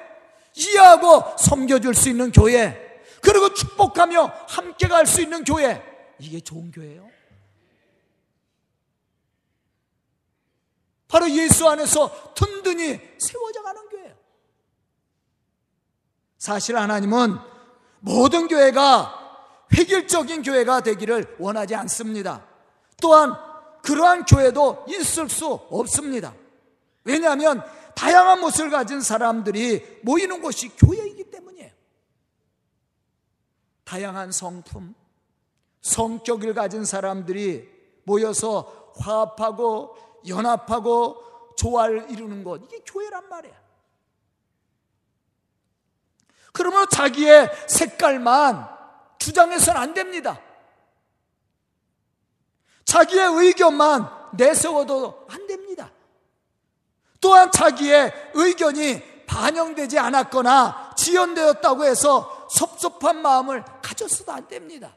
이해하고 0.54 1.36
섬겨줄 1.38 1.94
수 1.94 2.08
있는 2.08 2.30
교회, 2.32 3.02
그리고 3.22 3.52
축복하며 3.52 4.24
함께 4.48 4.88
갈 4.88 5.06
수 5.06 5.20
있는 5.20 5.44
교회, 5.44 5.82
이게 6.18 6.40
좋은 6.40 6.70
교회예요. 6.70 7.08
바로 11.08 11.28
예수 11.30 11.68
안에서 11.68 12.34
든든히 12.34 13.00
세워져 13.18 13.62
가는. 13.62 13.89
사실 16.40 16.78
하나님은 16.78 17.36
모든 18.00 18.48
교회가 18.48 19.66
획일적인 19.76 20.42
교회가 20.42 20.80
되기를 20.80 21.36
원하지 21.38 21.74
않습니다. 21.74 22.46
또한 23.00 23.34
그러한 23.82 24.24
교회도 24.24 24.86
있을 24.88 25.28
수 25.28 25.52
없습니다. 25.52 26.34
왜냐하면 27.04 27.62
다양한 27.94 28.40
모습을 28.40 28.70
가진 28.70 29.02
사람들이 29.02 30.00
모이는 30.02 30.40
곳이 30.40 30.70
교회이기 30.70 31.24
때문이에요. 31.24 31.70
다양한 33.84 34.32
성품, 34.32 34.94
성격을 35.82 36.54
가진 36.54 36.86
사람들이 36.86 37.68
모여서 38.04 38.92
화합하고 38.96 39.94
연합하고 40.26 41.22
조화를 41.56 42.10
이루는 42.10 42.44
것 42.44 42.62
이게 42.64 42.78
교회란 42.86 43.28
말이야. 43.28 43.59
그러면 46.52 46.88
자기의 46.88 47.50
색깔만 47.66 48.68
주장해서는 49.18 49.80
안 49.80 49.94
됩니다. 49.94 50.40
자기의 52.84 53.26
의견만 53.26 54.08
내세워도 54.32 55.26
안 55.30 55.46
됩니다. 55.46 55.90
또한 57.20 57.52
자기의 57.52 58.12
의견이 58.34 59.26
반영되지 59.26 59.98
않았거나 59.98 60.94
지연되었다고 60.96 61.84
해서 61.84 62.48
섭섭한 62.50 63.22
마음을 63.22 63.64
가졌어도 63.80 64.32
안 64.32 64.48
됩니다. 64.48 64.96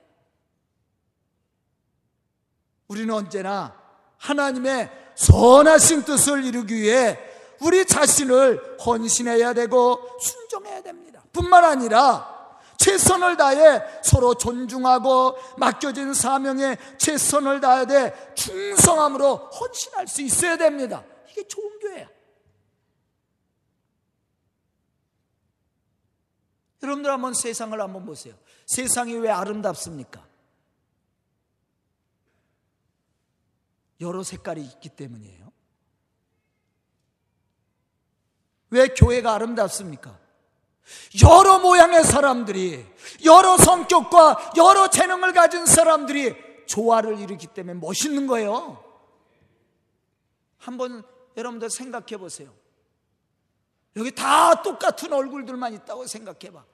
우리는 2.87 3.13
언제나 3.13 3.79
하나님의 4.17 4.89
선하신 5.15 6.03
뜻을 6.03 6.43
이루기 6.45 6.75
위해 6.75 7.19
우리 7.61 7.85
자신을 7.85 8.77
헌신해야 8.83 9.53
되고 9.53 10.17
순종해야 10.19 10.81
됩니다. 10.81 11.12
뿐만 11.33 11.65
아니라 11.65 12.31
최선을 12.77 13.37
다해 13.37 13.81
서로 14.03 14.35
존중하고 14.35 15.37
맡겨진 15.57 16.13
사명에 16.13 16.77
최선을 16.97 17.59
다해 17.59 17.85
돼 17.85 18.33
충성함으로 18.35 19.35
헌신할 19.35 20.07
수 20.07 20.21
있어야 20.21 20.57
됩니다. 20.57 21.03
이게 21.29 21.47
좋은 21.47 21.79
교회야. 21.79 22.09
여러분들 26.83 27.09
한번 27.11 27.33
세상을 27.33 27.79
한번 27.79 28.05
보세요. 28.05 28.35
세상이 28.65 29.15
왜 29.15 29.29
아름답습니까? 29.29 30.27
여러 34.01 34.21
색깔이 34.21 34.61
있기 34.61 34.89
때문이에요. 34.89 35.51
왜 38.71 38.87
교회가 38.89 39.33
아름답습니까? 39.35 40.22
여러 41.23 41.59
모양의 41.59 42.03
사람들이, 42.03 42.85
여러 43.25 43.57
성격과 43.57 44.53
여러 44.57 44.89
재능을 44.89 45.33
가진 45.33 45.65
사람들이 45.65 46.35
조화를 46.67 47.19
이루기 47.19 47.47
때문에 47.47 47.79
멋있는 47.79 48.27
거예요. 48.27 48.83
한번 50.57 51.03
여러분들 51.37 51.69
생각해 51.69 52.17
보세요. 52.17 52.53
여기 53.95 54.13
다 54.13 54.61
똑같은 54.61 55.13
얼굴들만 55.13 55.73
있다고 55.73 56.07
생각해 56.07 56.51
봐. 56.51 56.65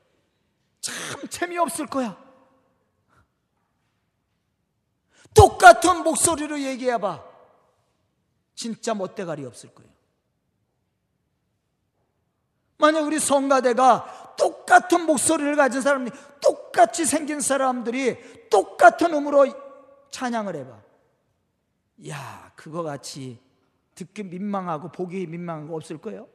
참 0.79 0.95
재미없을 1.27 1.87
거야. 1.87 2.17
똑같은 5.33 6.03
목소리로 6.03 6.61
얘기해 6.61 6.97
봐. 6.97 7.23
진짜 8.55 8.93
멋대가리 8.93 9.45
없을 9.45 9.73
거예요. 9.73 9.91
만약 12.79 13.01
우리 13.01 13.19
성가대가 13.19 14.35
똑같은 14.37 15.05
목소리를 15.05 15.55
가진 15.55 15.81
사람이 15.81 16.09
똑같이 16.41 17.05
생긴 17.05 17.41
사람들이 17.41 18.49
똑같은 18.49 19.13
음으로 19.13 19.47
찬양을 20.11 20.55
해봐. 20.55 20.81
야, 22.07 22.51
그거 22.55 22.81
같이 22.81 23.37
듣기 23.95 24.23
민망하고 24.23 24.91
보기 24.93 25.27
민망한 25.27 25.67
거 25.67 25.75
없을 25.75 25.97
거예요? 25.97 26.27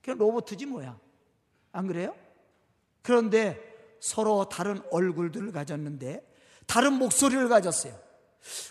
그냥 0.00 0.18
로봇이지 0.18 0.66
뭐야. 0.66 0.96
안 1.72 1.86
그래요? 1.88 2.14
그런데 3.02 3.96
서로 3.98 4.48
다른 4.48 4.80
얼굴들을 4.92 5.50
가졌는데 5.50 6.24
다른 6.66 6.92
목소리를 6.94 7.48
가졌어요. 7.48 7.98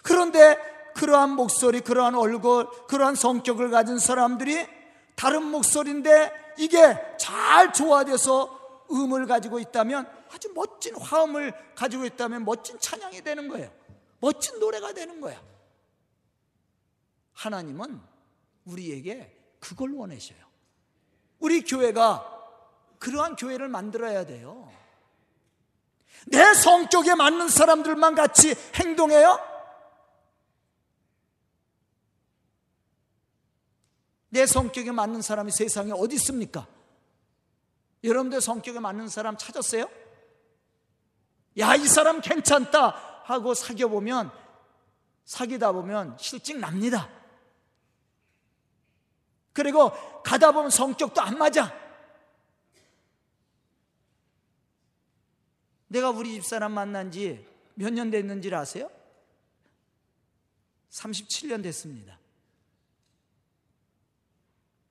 그런데 0.03 0.57
그러한 0.95 1.31
목소리, 1.31 1.81
그러한 1.81 2.15
얼굴, 2.15 2.69
그러한 2.87 3.15
성격을 3.15 3.71
가진 3.71 3.97
사람들이 3.97 4.82
다른 5.15 5.43
목소리인데 5.43 6.55
이게 6.57 6.97
잘 7.17 7.71
조화돼서 7.73 8.85
음을 8.91 9.25
가지고 9.25 9.59
있다면 9.59 10.09
아주 10.31 10.51
멋진 10.53 10.95
화음을 10.95 11.53
가지고 11.75 12.05
있다면 12.05 12.45
멋진 12.45 12.77
찬양이 12.79 13.21
되는 13.21 13.47
거예요. 13.47 13.71
멋진 14.19 14.59
노래가 14.59 14.93
되는 14.93 15.21
거야. 15.21 15.41
하나님은 17.33 18.01
우리에게 18.65 19.35
그걸 19.59 19.91
원하셔요. 19.93 20.39
우리 21.39 21.61
교회가 21.63 22.29
그러한 22.99 23.35
교회를 23.35 23.67
만들어야 23.67 24.25
돼요. 24.25 24.71
내 26.27 26.53
성격에 26.53 27.15
맞는 27.15 27.49
사람들만 27.49 28.15
같이 28.15 28.55
행동해요? 28.75 29.52
내 34.33 34.47
성격에 34.47 34.91
맞는 34.91 35.21
사람이 35.21 35.51
세상에 35.51 35.91
어디 35.91 36.15
있습니까? 36.15 36.67
여러분들 38.03 38.41
성격에 38.41 38.79
맞는 38.79 39.07
사람 39.07 39.37
찾았어요? 39.37 39.87
야, 41.59 41.75
이 41.75 41.87
사람 41.87 42.19
괜찮다 42.19 43.21
하고 43.25 43.53
사귀어 43.53 43.89
보면 43.89 44.31
사귀다 45.25 45.71
보면 45.71 46.17
실증 46.19 46.59
납니다. 46.59 47.11
그리고 49.53 49.91
가다 50.23 50.51
보면 50.51 50.71
성격도 50.71 51.21
안 51.21 51.37
맞아. 51.37 51.71
내가 55.87 56.09
우리 56.09 56.33
집사람 56.33 56.71
만난 56.73 57.11
지 57.11 57.45
몇 57.75 57.91
년 57.93 58.09
됐는지 58.09 58.53
아세요? 58.53 58.89
37년 60.89 61.61
됐습니다. 61.61 62.17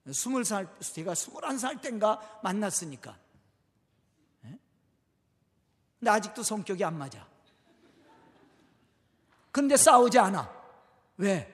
20살, 0.06 0.68
제가 0.80 1.14
21살 1.14 1.80
땐가 1.80 2.40
만났으니까. 2.42 3.16
예? 4.46 4.58
근데 5.98 6.10
아직도 6.10 6.42
성격이 6.42 6.84
안 6.84 6.98
맞아. 6.98 7.26
근데 9.52 9.76
싸우지 9.76 10.18
않아. 10.18 10.50
왜? 11.18 11.48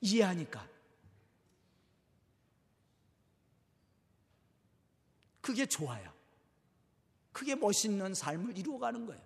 이해하니까. 0.00 0.66
그게 5.40 5.66
좋아요. 5.66 6.12
그게 7.32 7.54
멋있는 7.54 8.14
삶을 8.14 8.58
이루어가는 8.58 9.06
거예요. 9.06 9.22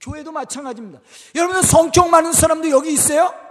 교회도 0.00 0.32
마찬가지입니다. 0.32 1.00
여러분들 1.34 1.62
성격 1.68 2.08
많은 2.08 2.32
사람도 2.32 2.70
여기 2.70 2.92
있어요? 2.92 3.43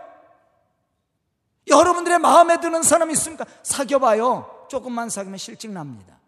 여러분들의 1.73 2.19
마음에 2.19 2.59
드는 2.59 2.83
사람 2.83 3.11
있습니까? 3.11 3.45
사귀어봐요. 3.63 4.67
조금만 4.69 5.09
사귀면 5.09 5.37
실증 5.37 5.73
납니다. 5.73 6.19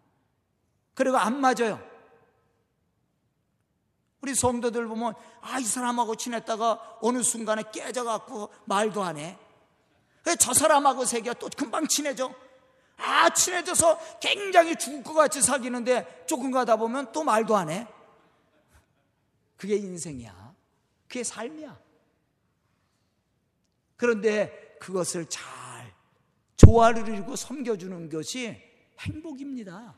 그리고 0.94 1.16
안 1.16 1.40
맞아요. 1.40 1.80
우리 4.20 4.34
성도들 4.34 4.86
보면, 4.88 5.14
아, 5.40 5.58
이 5.58 5.64
사람하고 5.64 6.16
친했다가 6.16 6.98
어느 7.00 7.22
순간에 7.22 7.62
깨져갖고 7.72 8.50
말도 8.64 9.02
안 9.02 9.18
해. 9.18 9.38
저 10.38 10.52
사람하고 10.52 11.04
새겨 11.04 11.34
또 11.34 11.48
금방 11.56 11.86
친해져. 11.86 12.34
아, 12.96 13.28
친해져서 13.30 14.18
굉장히 14.18 14.74
죽을 14.76 15.02
것 15.02 15.14
같이 15.14 15.40
사귀는데 15.40 16.24
조금 16.26 16.50
가다 16.50 16.76
보면 16.76 17.12
또 17.12 17.22
말도 17.22 17.56
안 17.56 17.70
해. 17.70 17.86
그게 19.56 19.76
인생이야. 19.76 20.54
그게 21.06 21.22
삶이야. 21.22 21.78
그런데 23.96 24.65
그것을 24.80 25.26
잘 25.26 25.44
조화를 26.56 27.08
이루고 27.08 27.36
섬겨주는 27.36 28.08
것이 28.08 28.62
행복입니다. 29.00 29.94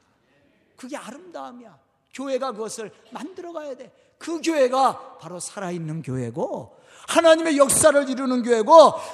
그게 0.77 0.97
아름다움이야. 0.97 1.79
교회가 2.15 2.53
그것을 2.53 2.93
만들어 3.11 3.53
가야 3.53 3.77
돼. 3.77 3.93
그 4.19 4.41
교회가 4.41 5.19
바로 5.19 5.39
살아있는 5.39 6.03
교회고, 6.03 6.77
하나님의 7.09 7.57
역사를 7.57 8.09
이루는 8.09 8.43
교회고, 8.43 8.73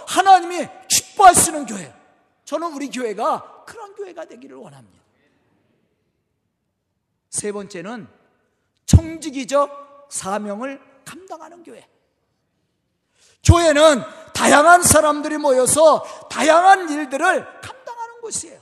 하나님이 0.08 0.66
기뻐하시는 0.88 1.66
교회. 1.66 1.94
저는 2.44 2.72
우리 2.72 2.88
교회가 2.88 3.64
그런 3.66 3.94
교회가 3.94 4.24
되기를 4.26 4.56
원합니다. 4.56 5.02
세 7.30 7.52
번째는 7.52 8.08
청지기적 8.86 10.08
사명을 10.10 10.80
감당하는 11.04 11.62
교회. 11.62 11.86
교회는 13.44 14.02
다양한 14.32 14.82
사람들이 14.82 15.38
모여서 15.38 16.02
다양한 16.30 16.90
일들을 16.90 17.60
감당하는 17.60 18.20
곳이에요. 18.20 18.60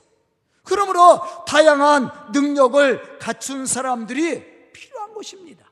그러므로 0.64 1.22
다양한 1.46 2.10
능력을 2.32 3.18
갖춘 3.18 3.66
사람들이 3.66 4.70
필요한 4.72 5.12
곳입니다. 5.14 5.66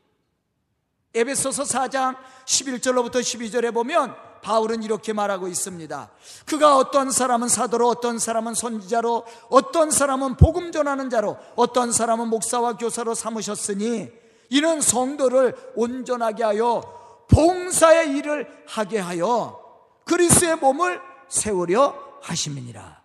에베소서 1.14 1.64
4장 1.64 2.16
11절로부터 2.44 3.16
12절에 3.16 3.74
보면 3.74 4.14
바울은 4.42 4.82
이렇게 4.82 5.12
말하고 5.12 5.48
있습니다. 5.48 6.10
그가 6.46 6.76
어떤 6.76 7.10
사람은 7.10 7.48
사도로, 7.48 7.88
어떤 7.88 8.18
사람은 8.18 8.54
선지자로, 8.54 9.24
어떤 9.50 9.90
사람은 9.90 10.36
복음 10.36 10.72
전하는 10.72 11.10
자로, 11.10 11.36
어떤 11.56 11.92
사람은 11.92 12.28
목사와 12.28 12.76
교사로 12.76 13.14
삼으셨으니 13.14 14.10
이는 14.48 14.80
성도를 14.80 15.72
온전하게 15.76 16.44
하여 16.44 16.99
봉사의 17.30 18.16
일을 18.16 18.64
하게 18.66 18.98
하여 18.98 19.60
그리스의 20.04 20.56
몸을 20.56 21.00
세우려 21.28 22.18
하심이니라. 22.22 23.00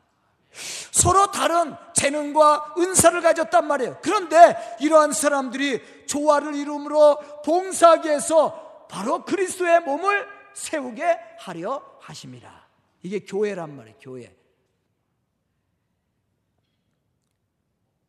서로 0.91 1.31
다른 1.31 1.75
재능과 1.93 2.75
은사를 2.77 3.21
가졌단 3.21 3.67
말이에요. 3.67 3.99
그런데 4.01 4.77
이러한 4.79 5.11
사람들이 5.11 6.07
조화를 6.07 6.55
이룸으로 6.55 7.41
봉사하기 7.43 8.07
위해서 8.07 8.87
바로 8.89 9.25
그리스도의 9.25 9.81
몸을 9.81 10.27
세우게 10.53 11.19
하려 11.39 11.83
하심이라. 11.99 12.65
이게 13.03 13.19
교회란 13.19 13.75
말이에요, 13.75 13.97
교회. 13.99 14.35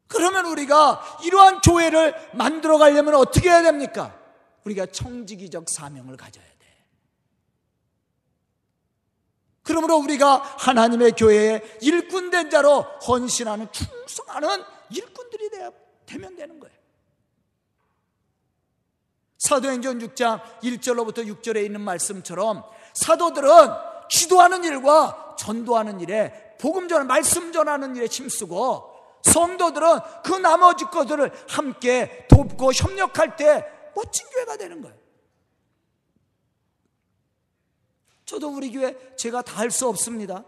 그러면 0.07 0.47
우리가 0.47 1.19
이러한 1.25 1.61
교회를 1.61 2.15
만들어 2.33 2.79
가려면 2.79 3.17
어떻게 3.17 3.51
해야 3.51 3.63
됩니까? 3.63 4.17
우리가 4.67 4.87
청지기적 4.87 5.69
사명을 5.69 6.17
가져야 6.17 6.45
돼. 6.45 6.57
그러므로 9.63 9.97
우리가 9.97 10.37
하나님의 10.37 11.13
교회에 11.13 11.63
일꾼된 11.81 12.51
자로 12.51 12.83
헌신하는 13.07 13.69
충성하는 13.73 14.63
일꾼들이 14.91 15.51
되면 16.05 16.37
되는 16.37 16.61
거예요. 16.61 16.77
사도행전 19.39 20.01
6장 20.01 20.41
1절로부터 20.63 21.19
6절에 21.19 21.65
있는 21.65 21.81
말씀처럼 21.81 22.65
사도들은 22.95 23.51
기도하는 24.09 24.65
일과 24.65 25.37
전도하는 25.39 26.01
일에 26.01 26.57
복음 26.59 26.89
전 26.89 27.07
말씀 27.07 27.53
전하는 27.53 27.95
일에 27.95 28.07
힘쓰고 28.07 28.95
성도들은 29.23 29.99
그 30.25 30.33
나머지 30.35 30.85
것들을 30.87 31.31
함께 31.49 32.27
돕고 32.29 32.73
협력할 32.73 33.37
때 33.37 33.76
멋진 33.97 34.29
교회가 34.29 34.57
되는 34.59 34.83
거예요. 34.83 34.97
저도 38.27 38.49
우리 38.55 38.71
교회 38.71 39.17
제가 39.17 39.41
다 39.43 39.57
할 39.57 39.71
수 39.71 39.89
없습니다. 39.89 40.45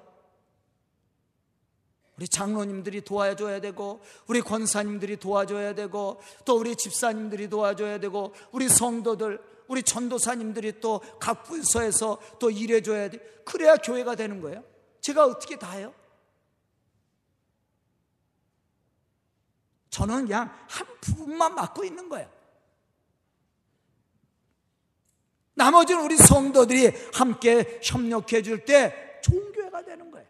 우리 2.17 2.29
장로님들이 2.29 3.03
도와줘야 3.03 3.61
되고 3.61 4.01
우리 4.27 4.41
권사님들이 4.43 5.17
도와줘야 5.19 5.75
되고 5.75 6.21
또 6.45 6.59
우리 6.59 6.75
집사님들이 6.75 7.49
도와줘야 7.49 7.99
되고 8.01 8.35
우리 8.51 8.69
성도들 8.69 9.41
우리 9.69 9.83
전도사님들이 9.83 10.81
또 10.81 11.01
각 11.21 11.45
분서에서 11.45 12.19
또 12.41 12.51
일해줘야 12.51 13.09
돼 13.11 13.19
그래야 13.45 13.77
교회가 13.77 14.17
되는 14.17 14.41
거예요 14.41 14.65
제가 15.01 15.27
어떻게 15.27 15.57
다 15.59 15.71
해요? 15.73 15.95
저는 19.91 20.27
그냥 20.27 20.53
한 20.69 20.87
부분만 21.01 21.55
맡고 21.55 21.85
있는 21.85 22.09
거예요 22.09 22.38
나머지는 25.59 26.05
우리 26.05 26.17
성도들이 26.17 26.93
함께 27.13 27.81
협력해 27.83 28.43
줄 28.43 28.65
때 28.65 28.95
좋은 29.23 29.53
교회가 29.53 29.83
되는 29.83 30.11
거예요 30.11 30.27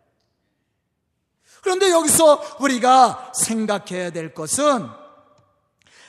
그런데 1.62 1.90
여기서 1.90 2.56
우리가 2.60 3.32
생각해야 3.34 4.10
될 4.10 4.32
것은 4.32 4.88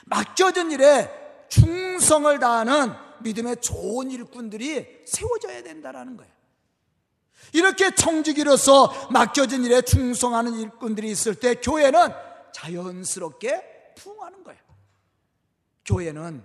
맡겨진 0.06 0.72
일에 0.72 1.10
충성을 1.50 2.40
다하는 2.40 2.94
믿음의 3.20 3.58
좋은 3.58 4.10
일꾼들이 4.12 5.04
세워져야 5.06 5.64
된다는 5.64 6.16
거예요. 6.16 6.32
이렇게 7.54 7.94
청지기로서 7.94 9.10
맡겨진 9.12 9.66
일에 9.66 9.82
충성하는 9.82 10.54
일꾼들이 10.54 11.10
있을 11.12 11.36
때 11.36 11.56
교회는 11.56 12.14
자연스럽게 12.54 13.94
부흥하는 13.98 14.44
거예요. 14.44 14.60
교회는 15.86 16.44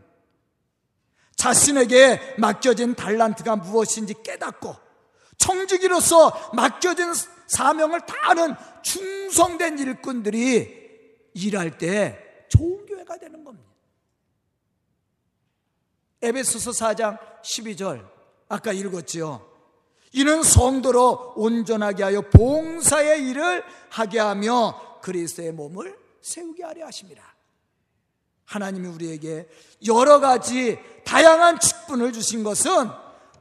자신에게 1.44 2.36
맡겨진 2.38 2.94
달란트가 2.94 3.56
무엇인지 3.56 4.14
깨닫고 4.22 4.74
청지기로서 5.36 6.52
맡겨진 6.54 7.12
사명을 7.46 8.00
다하는 8.06 8.54
충성된 8.82 9.78
일꾼들이 9.78 11.28
일할 11.34 11.76
때 11.76 12.46
좋은 12.48 12.86
교회가 12.86 13.18
되는 13.18 13.44
겁니다. 13.44 13.68
에베소서 16.22 16.70
4장 16.70 17.18
12절 17.42 18.08
아까 18.48 18.72
읽었지요. 18.72 19.46
이는 20.12 20.42
성도로 20.42 21.34
온전하게 21.36 22.04
하여 22.04 22.22
봉사의 22.22 23.28
일을 23.28 23.62
하게 23.90 24.18
하며 24.18 24.98
그리스도의 25.02 25.52
몸을 25.52 25.98
세우게 26.22 26.62
하려 26.62 26.86
하십니다. 26.86 27.33
하나님이 28.44 28.88
우리에게 28.88 29.48
여러 29.86 30.20
가지 30.20 30.78
다양한 31.04 31.60
직분을 31.60 32.12
주신 32.12 32.44
것은 32.44 32.90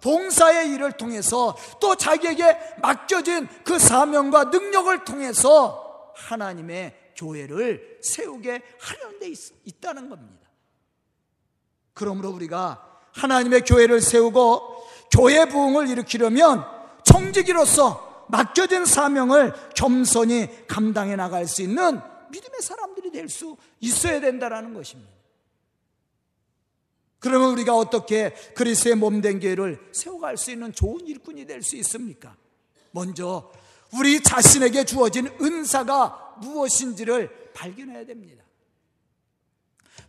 봉사의 0.02 0.70
일을 0.72 0.94
통해서 0.94 1.56
또 1.80 1.96
자기에게 1.96 2.76
맡겨진 2.82 3.48
그 3.64 3.80
사명과 3.80 4.46
능력을 4.46 5.06
통해서 5.06 6.12
하나님의 6.16 7.14
교회를 7.16 8.00
세우게 8.02 8.62
하려는 8.80 9.20
데 9.20 9.30
있, 9.30 9.82
다는 9.82 10.10
겁니다. 10.10 10.50
그러므로 11.94 12.30
우리가 12.32 13.02
하나님의 13.14 13.62
교회를 13.62 14.02
세우고 14.02 14.88
교회 15.12 15.46
부흥을 15.46 15.88
일으키려면 15.90 16.66
청지기로서 17.04 18.26
맡겨진 18.30 18.86
사명을 18.86 19.54
겸손히 19.76 20.50
감당해 20.68 21.16
나갈 21.16 21.48
수 21.48 21.62
있는 21.62 22.02
믿음의 22.30 22.62
사람들이 22.62 22.93
될 23.14 23.30
수 23.30 23.56
있어야 23.80 24.20
된다는 24.20 24.74
것입니다. 24.74 25.14
그러면 27.20 27.52
우리가 27.52 27.74
어떻게 27.78 28.34
그리스의 28.54 28.96
몸된 28.96 29.40
교회를 29.40 29.80
세워갈 29.94 30.36
수 30.36 30.52
있는 30.52 30.74
좋은 30.74 31.08
일꾼이 31.08 31.46
될 31.46 31.62
수 31.64 31.78
있습니까? 31.78 32.36
먼저 32.92 33.50
우리 33.94 34.22
자신에게 34.22 34.84
주어진 34.84 35.28
은사가 35.40 36.36
무엇인지를 36.42 37.54
발견해야 37.54 38.06
됩니다. 38.06 38.44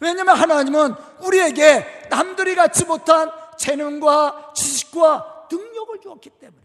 왜냐하면 0.00 0.36
하나님은 0.36 0.94
우리에게 1.20 2.08
남들이 2.10 2.56
갖지 2.56 2.84
못한 2.84 3.30
재능과 3.58 4.54
지식과 4.56 5.46
능력을 5.52 6.00
주었기 6.00 6.30
때문에 6.30 6.62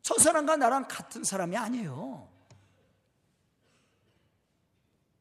저 0.00 0.14
사람과 0.18 0.56
나랑 0.56 0.86
같은 0.88 1.24
사람이 1.24 1.56
아니에요. 1.56 2.31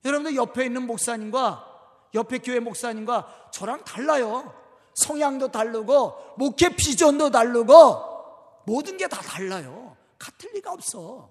여러분들 0.03 0.35
옆에 0.35 0.65
있는 0.65 0.87
목사님과 0.87 1.67
옆에 2.13 2.39
교회 2.39 2.59
목사님과 2.59 3.49
저랑 3.51 3.83
달라요. 3.83 4.53
성향도 4.93 5.51
다르고 5.51 6.35
목회 6.37 6.69
비전도 6.69 7.31
다르고 7.31 8.11
모든 8.65 8.97
게 8.97 9.07
다 9.07 9.21
달라요. 9.21 9.95
같을 10.19 10.51
리가 10.53 10.71
없어. 10.73 11.29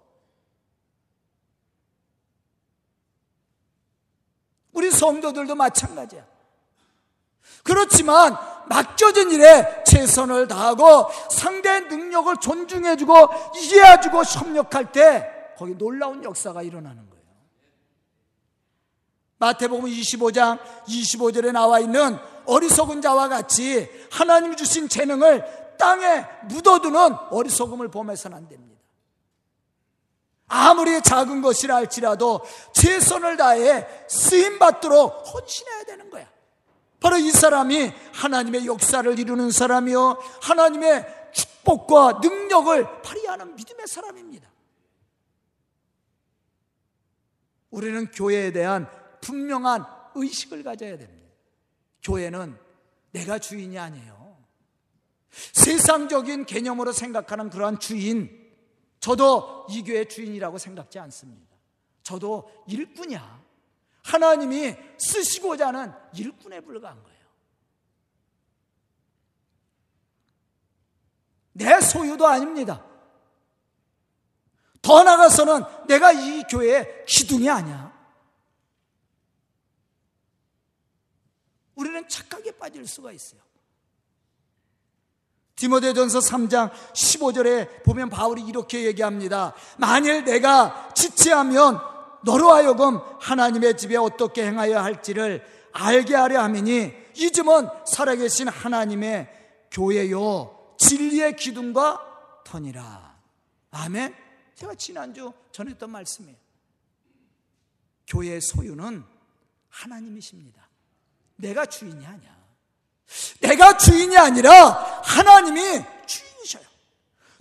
우리 4.73 4.91
성도들도 4.91 5.55
마찬가지야. 5.55 6.25
그렇지만 7.65 8.37
맡겨진 8.69 9.31
일에 9.33 9.83
최선을 9.85 10.47
다하고 10.49 11.11
상대의 11.31 11.83
능력을 11.83 12.37
존중해주고 12.37 13.15
이해해주고 13.57 14.23
협력할 14.23 14.93
때 14.93 15.29
거기 15.59 15.77
놀라운 15.77 16.23
역사가 16.23 16.63
일어나는 16.63 16.99
거예요. 16.99 17.10
마태복음 19.41 19.87
25장 19.87 20.59
25절에 20.87 21.51
나와 21.51 21.81
있는 21.81 22.19
어리석은 22.45 23.01
자와 23.01 23.29
같이 23.29 23.89
하나님 24.11 24.55
주신 24.55 24.89
재능을 24.89 25.45
땅에 25.79 26.27
묻어두는 26.45 27.15
어리석음을 27.31 27.91
범해서는 27.91 28.37
안 28.37 28.49
됩니다. 28.49 28.79
아무리 30.47 31.01
작은 31.01 31.41
것이라 31.41 31.77
할지라도 31.77 32.43
최선을 32.75 33.39
다해 33.39 33.87
쓰임 34.09 34.59
받도록 34.59 35.25
헌신해야 35.33 35.85
되는 35.85 36.11
거야. 36.11 36.29
바로 37.01 37.17
이 37.17 37.31
사람이 37.31 37.93
하나님의 38.13 38.67
역사를 38.67 39.19
이루는 39.19 39.53
사람이요. 39.53 40.19
하나님의 40.43 41.07
축복과 41.33 42.21
능력을 42.23 43.03
발휘하는 43.03 43.55
믿음의 43.55 43.87
사람입니다. 43.87 44.51
우리는 47.71 48.11
교회에 48.11 48.53
대한 48.53 49.00
분명한 49.21 49.85
의식을 50.15 50.63
가져야 50.63 50.97
됩니다. 50.99 51.29
교회는 52.03 52.59
내가 53.13 53.39
주인이 53.39 53.79
아니에요. 53.79 54.37
세상적인 55.31 56.47
개념으로 56.47 56.93
생각하는 56.93 57.51
그러한 57.51 57.79
주인, 57.79 58.51
저도 58.99 59.67
이 59.71 59.83
교회 59.83 60.05
주인이라고 60.07 60.59
생각지 60.59 60.99
않습니다. 60.99 61.57
저도 62.03 62.51
일꾼이야. 62.67 63.41
하나님이 64.03 64.75
쓰시고자 64.99 65.69
하는 65.69 65.93
일꾼에 66.15 66.61
불과한 66.61 67.03
거예요. 67.03 67.21
내 71.53 71.81
소유도 71.81 72.27
아닙니다. 72.27 72.85
더 74.83 75.03
나가서는 75.03 75.63
내가 75.87 76.11
이 76.13 76.43
교회의 76.45 77.05
기둥이 77.07 77.49
아니야. 77.49 77.90
우리는 81.81 82.07
착각에 82.09 82.53
빠질 82.53 82.87
수가 82.87 83.11
있어요. 83.13 83.41
디모데전서 85.57 86.21
3장 86.21 86.71
15절에 86.93 87.83
보면 87.85 88.11
바울이 88.11 88.43
이렇게 88.43 88.85
얘기합니다. 88.85 89.55
만일 89.79 90.25
내가 90.25 90.91
지체하면 90.95 91.81
너로 92.25 92.51
하여금 92.51 93.01
하나님의 93.21 93.77
집에 93.79 93.97
어떻게 93.97 94.47
행하여 94.47 94.81
할지를 94.81 95.45
알게 95.73 96.15
하려 96.15 96.43
하매니 96.43 96.93
이 97.17 97.33
점은 97.33 97.69
살아계신 97.87 98.49
하나님의 98.49 99.29
교회요 99.71 100.75
진리의 100.79 101.37
기둥과 101.37 102.43
터니라. 102.45 103.19
아멘. 103.71 104.15
제가 104.55 104.75
지난주 104.75 105.33
전했던 105.53 105.91
말씀이에요. 105.91 106.37
교회의 108.07 108.41
소유는 108.41 109.05
하나님이십니다. 109.69 110.60
내가 111.41 111.67
주인이 111.67 112.05
아니야. 112.07 112.31
내가 113.41 113.77
주인이 113.77 114.17
아니라 114.17 115.01
하나님이 115.05 115.61
주인이셔요. 116.07 116.65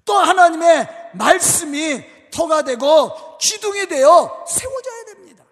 또 0.06 0.16
하나님의 0.18 1.12
말씀이 1.14 2.04
터가 2.32 2.64
되고 2.64 3.38
기둥이 3.38 3.88
되어 3.88 4.46
세워져야 4.48 5.06
됩니다. 5.06 5.44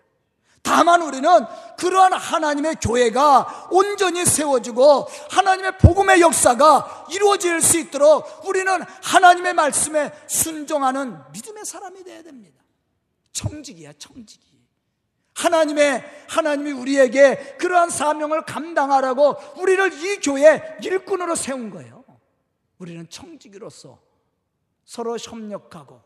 다만 0.63 1.01
우리는 1.01 1.29
그러한 1.77 2.13
하나님의 2.13 2.75
교회가 2.81 3.69
온전히 3.71 4.25
세워지고 4.25 5.07
하나님의 5.29 5.77
복음의 5.77 6.19
역사가 6.21 7.07
이루어질 7.12 7.62
수 7.62 7.77
있도록 7.77 8.45
우리는 8.45 8.81
하나님의 9.03 9.53
말씀에 9.53 10.12
순종하는 10.27 11.21
믿음의 11.31 11.65
사람이 11.65 12.03
되어야 12.03 12.23
됩니다. 12.23 12.62
청직이야, 13.31 13.93
청직이. 13.99 14.57
하나님의 15.38 16.26
하나님이 16.28 16.71
우리에게 16.71 17.58
그러한 17.58 17.89
사명을 17.89 18.43
감당하라고 18.43 19.36
우리를 19.58 19.93
이 19.93 20.19
교회 20.19 20.78
일꾼으로 20.82 21.36
세운 21.36 21.69
거예요. 21.69 22.04
우리는 22.80 23.08
청지기로서 23.08 24.00
서로 24.84 25.17
협력하고 25.17 26.02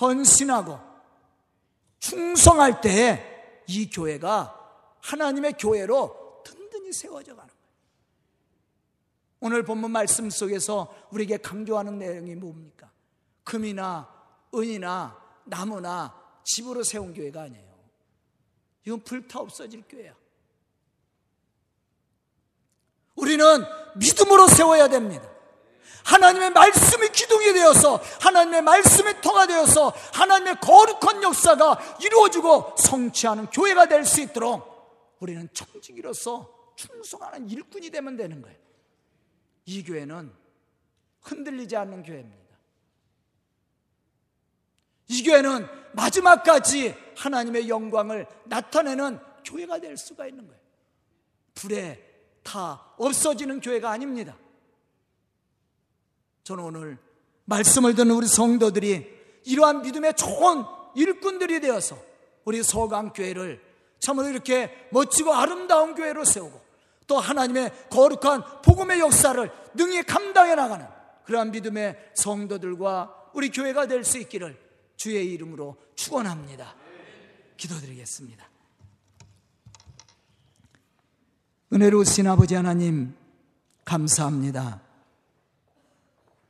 헌신하고 0.00 0.78
충성할 1.98 2.80
때에 2.82 3.62
이 3.68 3.88
교회가 3.88 4.52
하나님의 5.00 5.54
교회로 5.54 6.42
든든히 6.44 6.92
세워져 6.92 7.34
가는 7.34 7.48
거예요. 7.48 7.66
오늘 9.40 9.62
본문 9.64 9.90
말씀 9.90 10.28
속에서 10.28 10.94
우리에게 11.10 11.38
강조하는 11.38 11.98
내용이 11.98 12.34
뭡니까? 12.34 12.90
금이나 13.44 14.08
은이나 14.54 15.22
나무나 15.44 16.14
집으로 16.44 16.82
세운 16.82 17.14
교회가 17.14 17.42
아니에요. 17.42 17.65
이건 18.86 19.00
불타 19.02 19.40
없어질 19.40 19.82
교회야. 19.88 20.14
우리는 23.16 23.44
믿음으로 23.96 24.46
세워야 24.46 24.88
됩니다. 24.88 25.28
하나님의 26.04 26.50
말씀이 26.50 27.08
기둥이 27.08 27.52
되어서 27.52 27.96
하나님의 28.20 28.62
말씀이 28.62 29.20
터가 29.20 29.48
되어서 29.48 29.88
하나님의 30.12 30.60
거룩한 30.60 31.22
역사가 31.22 31.98
이루어지고 32.00 32.76
성취하는 32.78 33.46
교회가 33.46 33.86
될 33.86 34.04
수 34.04 34.20
있도록 34.20 35.16
우리는 35.18 35.48
청지기로서 35.52 36.74
충성하는 36.76 37.48
일꾼이 37.50 37.90
되면 37.90 38.16
되는 38.16 38.40
거예요. 38.40 38.56
이 39.64 39.82
교회는 39.82 40.32
흔들리지 41.22 41.74
않는 41.76 42.04
교회입니다. 42.04 42.45
이 45.08 45.22
교회는 45.22 45.66
마지막까지 45.92 46.94
하나님의 47.16 47.68
영광을 47.68 48.26
나타내는 48.44 49.18
교회가 49.44 49.78
될 49.78 49.96
수가 49.96 50.26
있는 50.26 50.46
거예요. 50.46 50.60
불에 51.54 52.02
다 52.42 52.92
없어지는 52.98 53.60
교회가 53.60 53.90
아닙니다. 53.90 54.36
저는 56.44 56.64
오늘 56.64 56.98
말씀을 57.44 57.94
듣는 57.94 58.14
우리 58.14 58.26
성도들이 58.26 59.16
이러한 59.44 59.82
믿음의 59.82 60.14
좋은 60.14 60.64
일꾼들이 60.94 61.60
되어서 61.60 61.96
우리 62.44 62.62
서강교회를 62.62 63.60
참으로 64.00 64.28
이렇게 64.28 64.88
멋지고 64.90 65.34
아름다운 65.34 65.94
교회로 65.94 66.24
세우고 66.24 66.60
또 67.06 67.18
하나님의 67.18 67.88
거룩한 67.90 68.62
복음의 68.62 69.00
역사를 69.00 69.50
능히 69.74 70.02
감당해 70.02 70.54
나가는 70.54 70.86
그러한 71.24 71.50
믿음의 71.52 72.10
성도들과 72.14 73.30
우리 73.34 73.50
교회가 73.50 73.86
될 73.86 74.04
수 74.04 74.18
있기를 74.18 74.65
주의 74.96 75.32
이름으로 75.32 75.76
축원합니다. 75.94 76.74
기도드리겠습니다. 77.56 78.48
은혜로우신 81.72 82.26
아버지 82.26 82.54
하나님 82.54 83.14
감사합니다. 83.84 84.80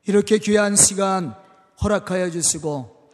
이렇게 0.04 0.38
귀한 0.38 0.76
시간 0.76 1.34
허락하여 1.82 2.30
주시고 2.30 3.10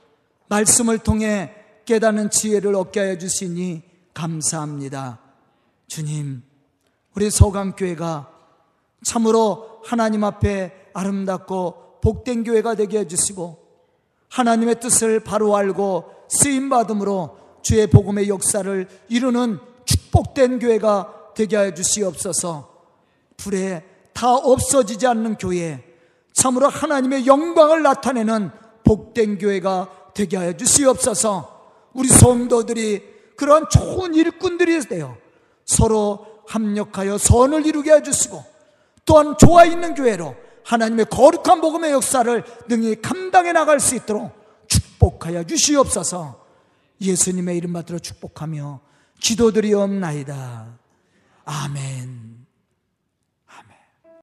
말씀을 0.48 0.98
통해 0.98 1.54
깨닫는 1.84 2.30
지혜를 2.30 2.74
얻게 2.74 3.00
하여 3.00 3.18
주시니 3.18 3.82
감사합니다. 4.14 5.20
주님, 5.86 6.42
우리 7.14 7.30
서강교회가 7.30 8.30
참으로 9.04 9.82
하나님 9.84 10.24
앞에 10.24 10.90
아름답고 10.94 12.00
복된 12.02 12.44
교회가 12.44 12.74
되게 12.74 13.00
해주시고 13.00 13.61
하나님의 14.32 14.80
뜻을 14.80 15.20
바로 15.20 15.56
알고 15.56 16.04
쓰임 16.28 16.70
받음으로 16.70 17.36
주의 17.62 17.86
복음의 17.86 18.28
역사를 18.28 18.88
이루는 19.08 19.58
축복된 19.84 20.58
교회가 20.58 21.32
되게 21.34 21.58
해 21.58 21.74
주시옵소서. 21.74 22.72
불에 23.36 23.84
다 24.14 24.34
없어지지 24.34 25.06
않는 25.06 25.36
교회, 25.36 25.84
참으로 26.32 26.68
하나님의 26.68 27.26
영광을 27.26 27.82
나타내는 27.82 28.50
복된 28.84 29.38
교회가 29.38 30.12
되게 30.14 30.38
하여 30.38 30.56
주시옵소서. 30.56 31.60
우리 31.92 32.08
성도들이 32.08 33.02
그러한 33.36 33.66
좋은 33.70 34.14
일꾼들이 34.14 34.80
되어 34.80 35.16
서로 35.66 36.26
합력하여 36.48 37.18
선을 37.18 37.66
이루게 37.66 37.92
해주시고 37.92 38.42
또한 39.04 39.36
좋아 39.38 39.64
있는 39.64 39.94
교회로 39.94 40.34
하나님의 40.64 41.06
거룩한 41.06 41.60
복음의 41.60 41.92
역사를 41.92 42.44
능히 42.68 43.00
감당해 43.00 43.52
나갈 43.52 43.80
수 43.80 43.94
있도록 43.94 44.32
축복하여 44.68 45.44
주시옵소서 45.44 46.44
예수님의 47.00 47.56
이름 47.56 47.72
받들어 47.72 47.98
축복하며 47.98 48.80
기도드리옵나이다. 49.20 50.78
아멘. 51.44 52.41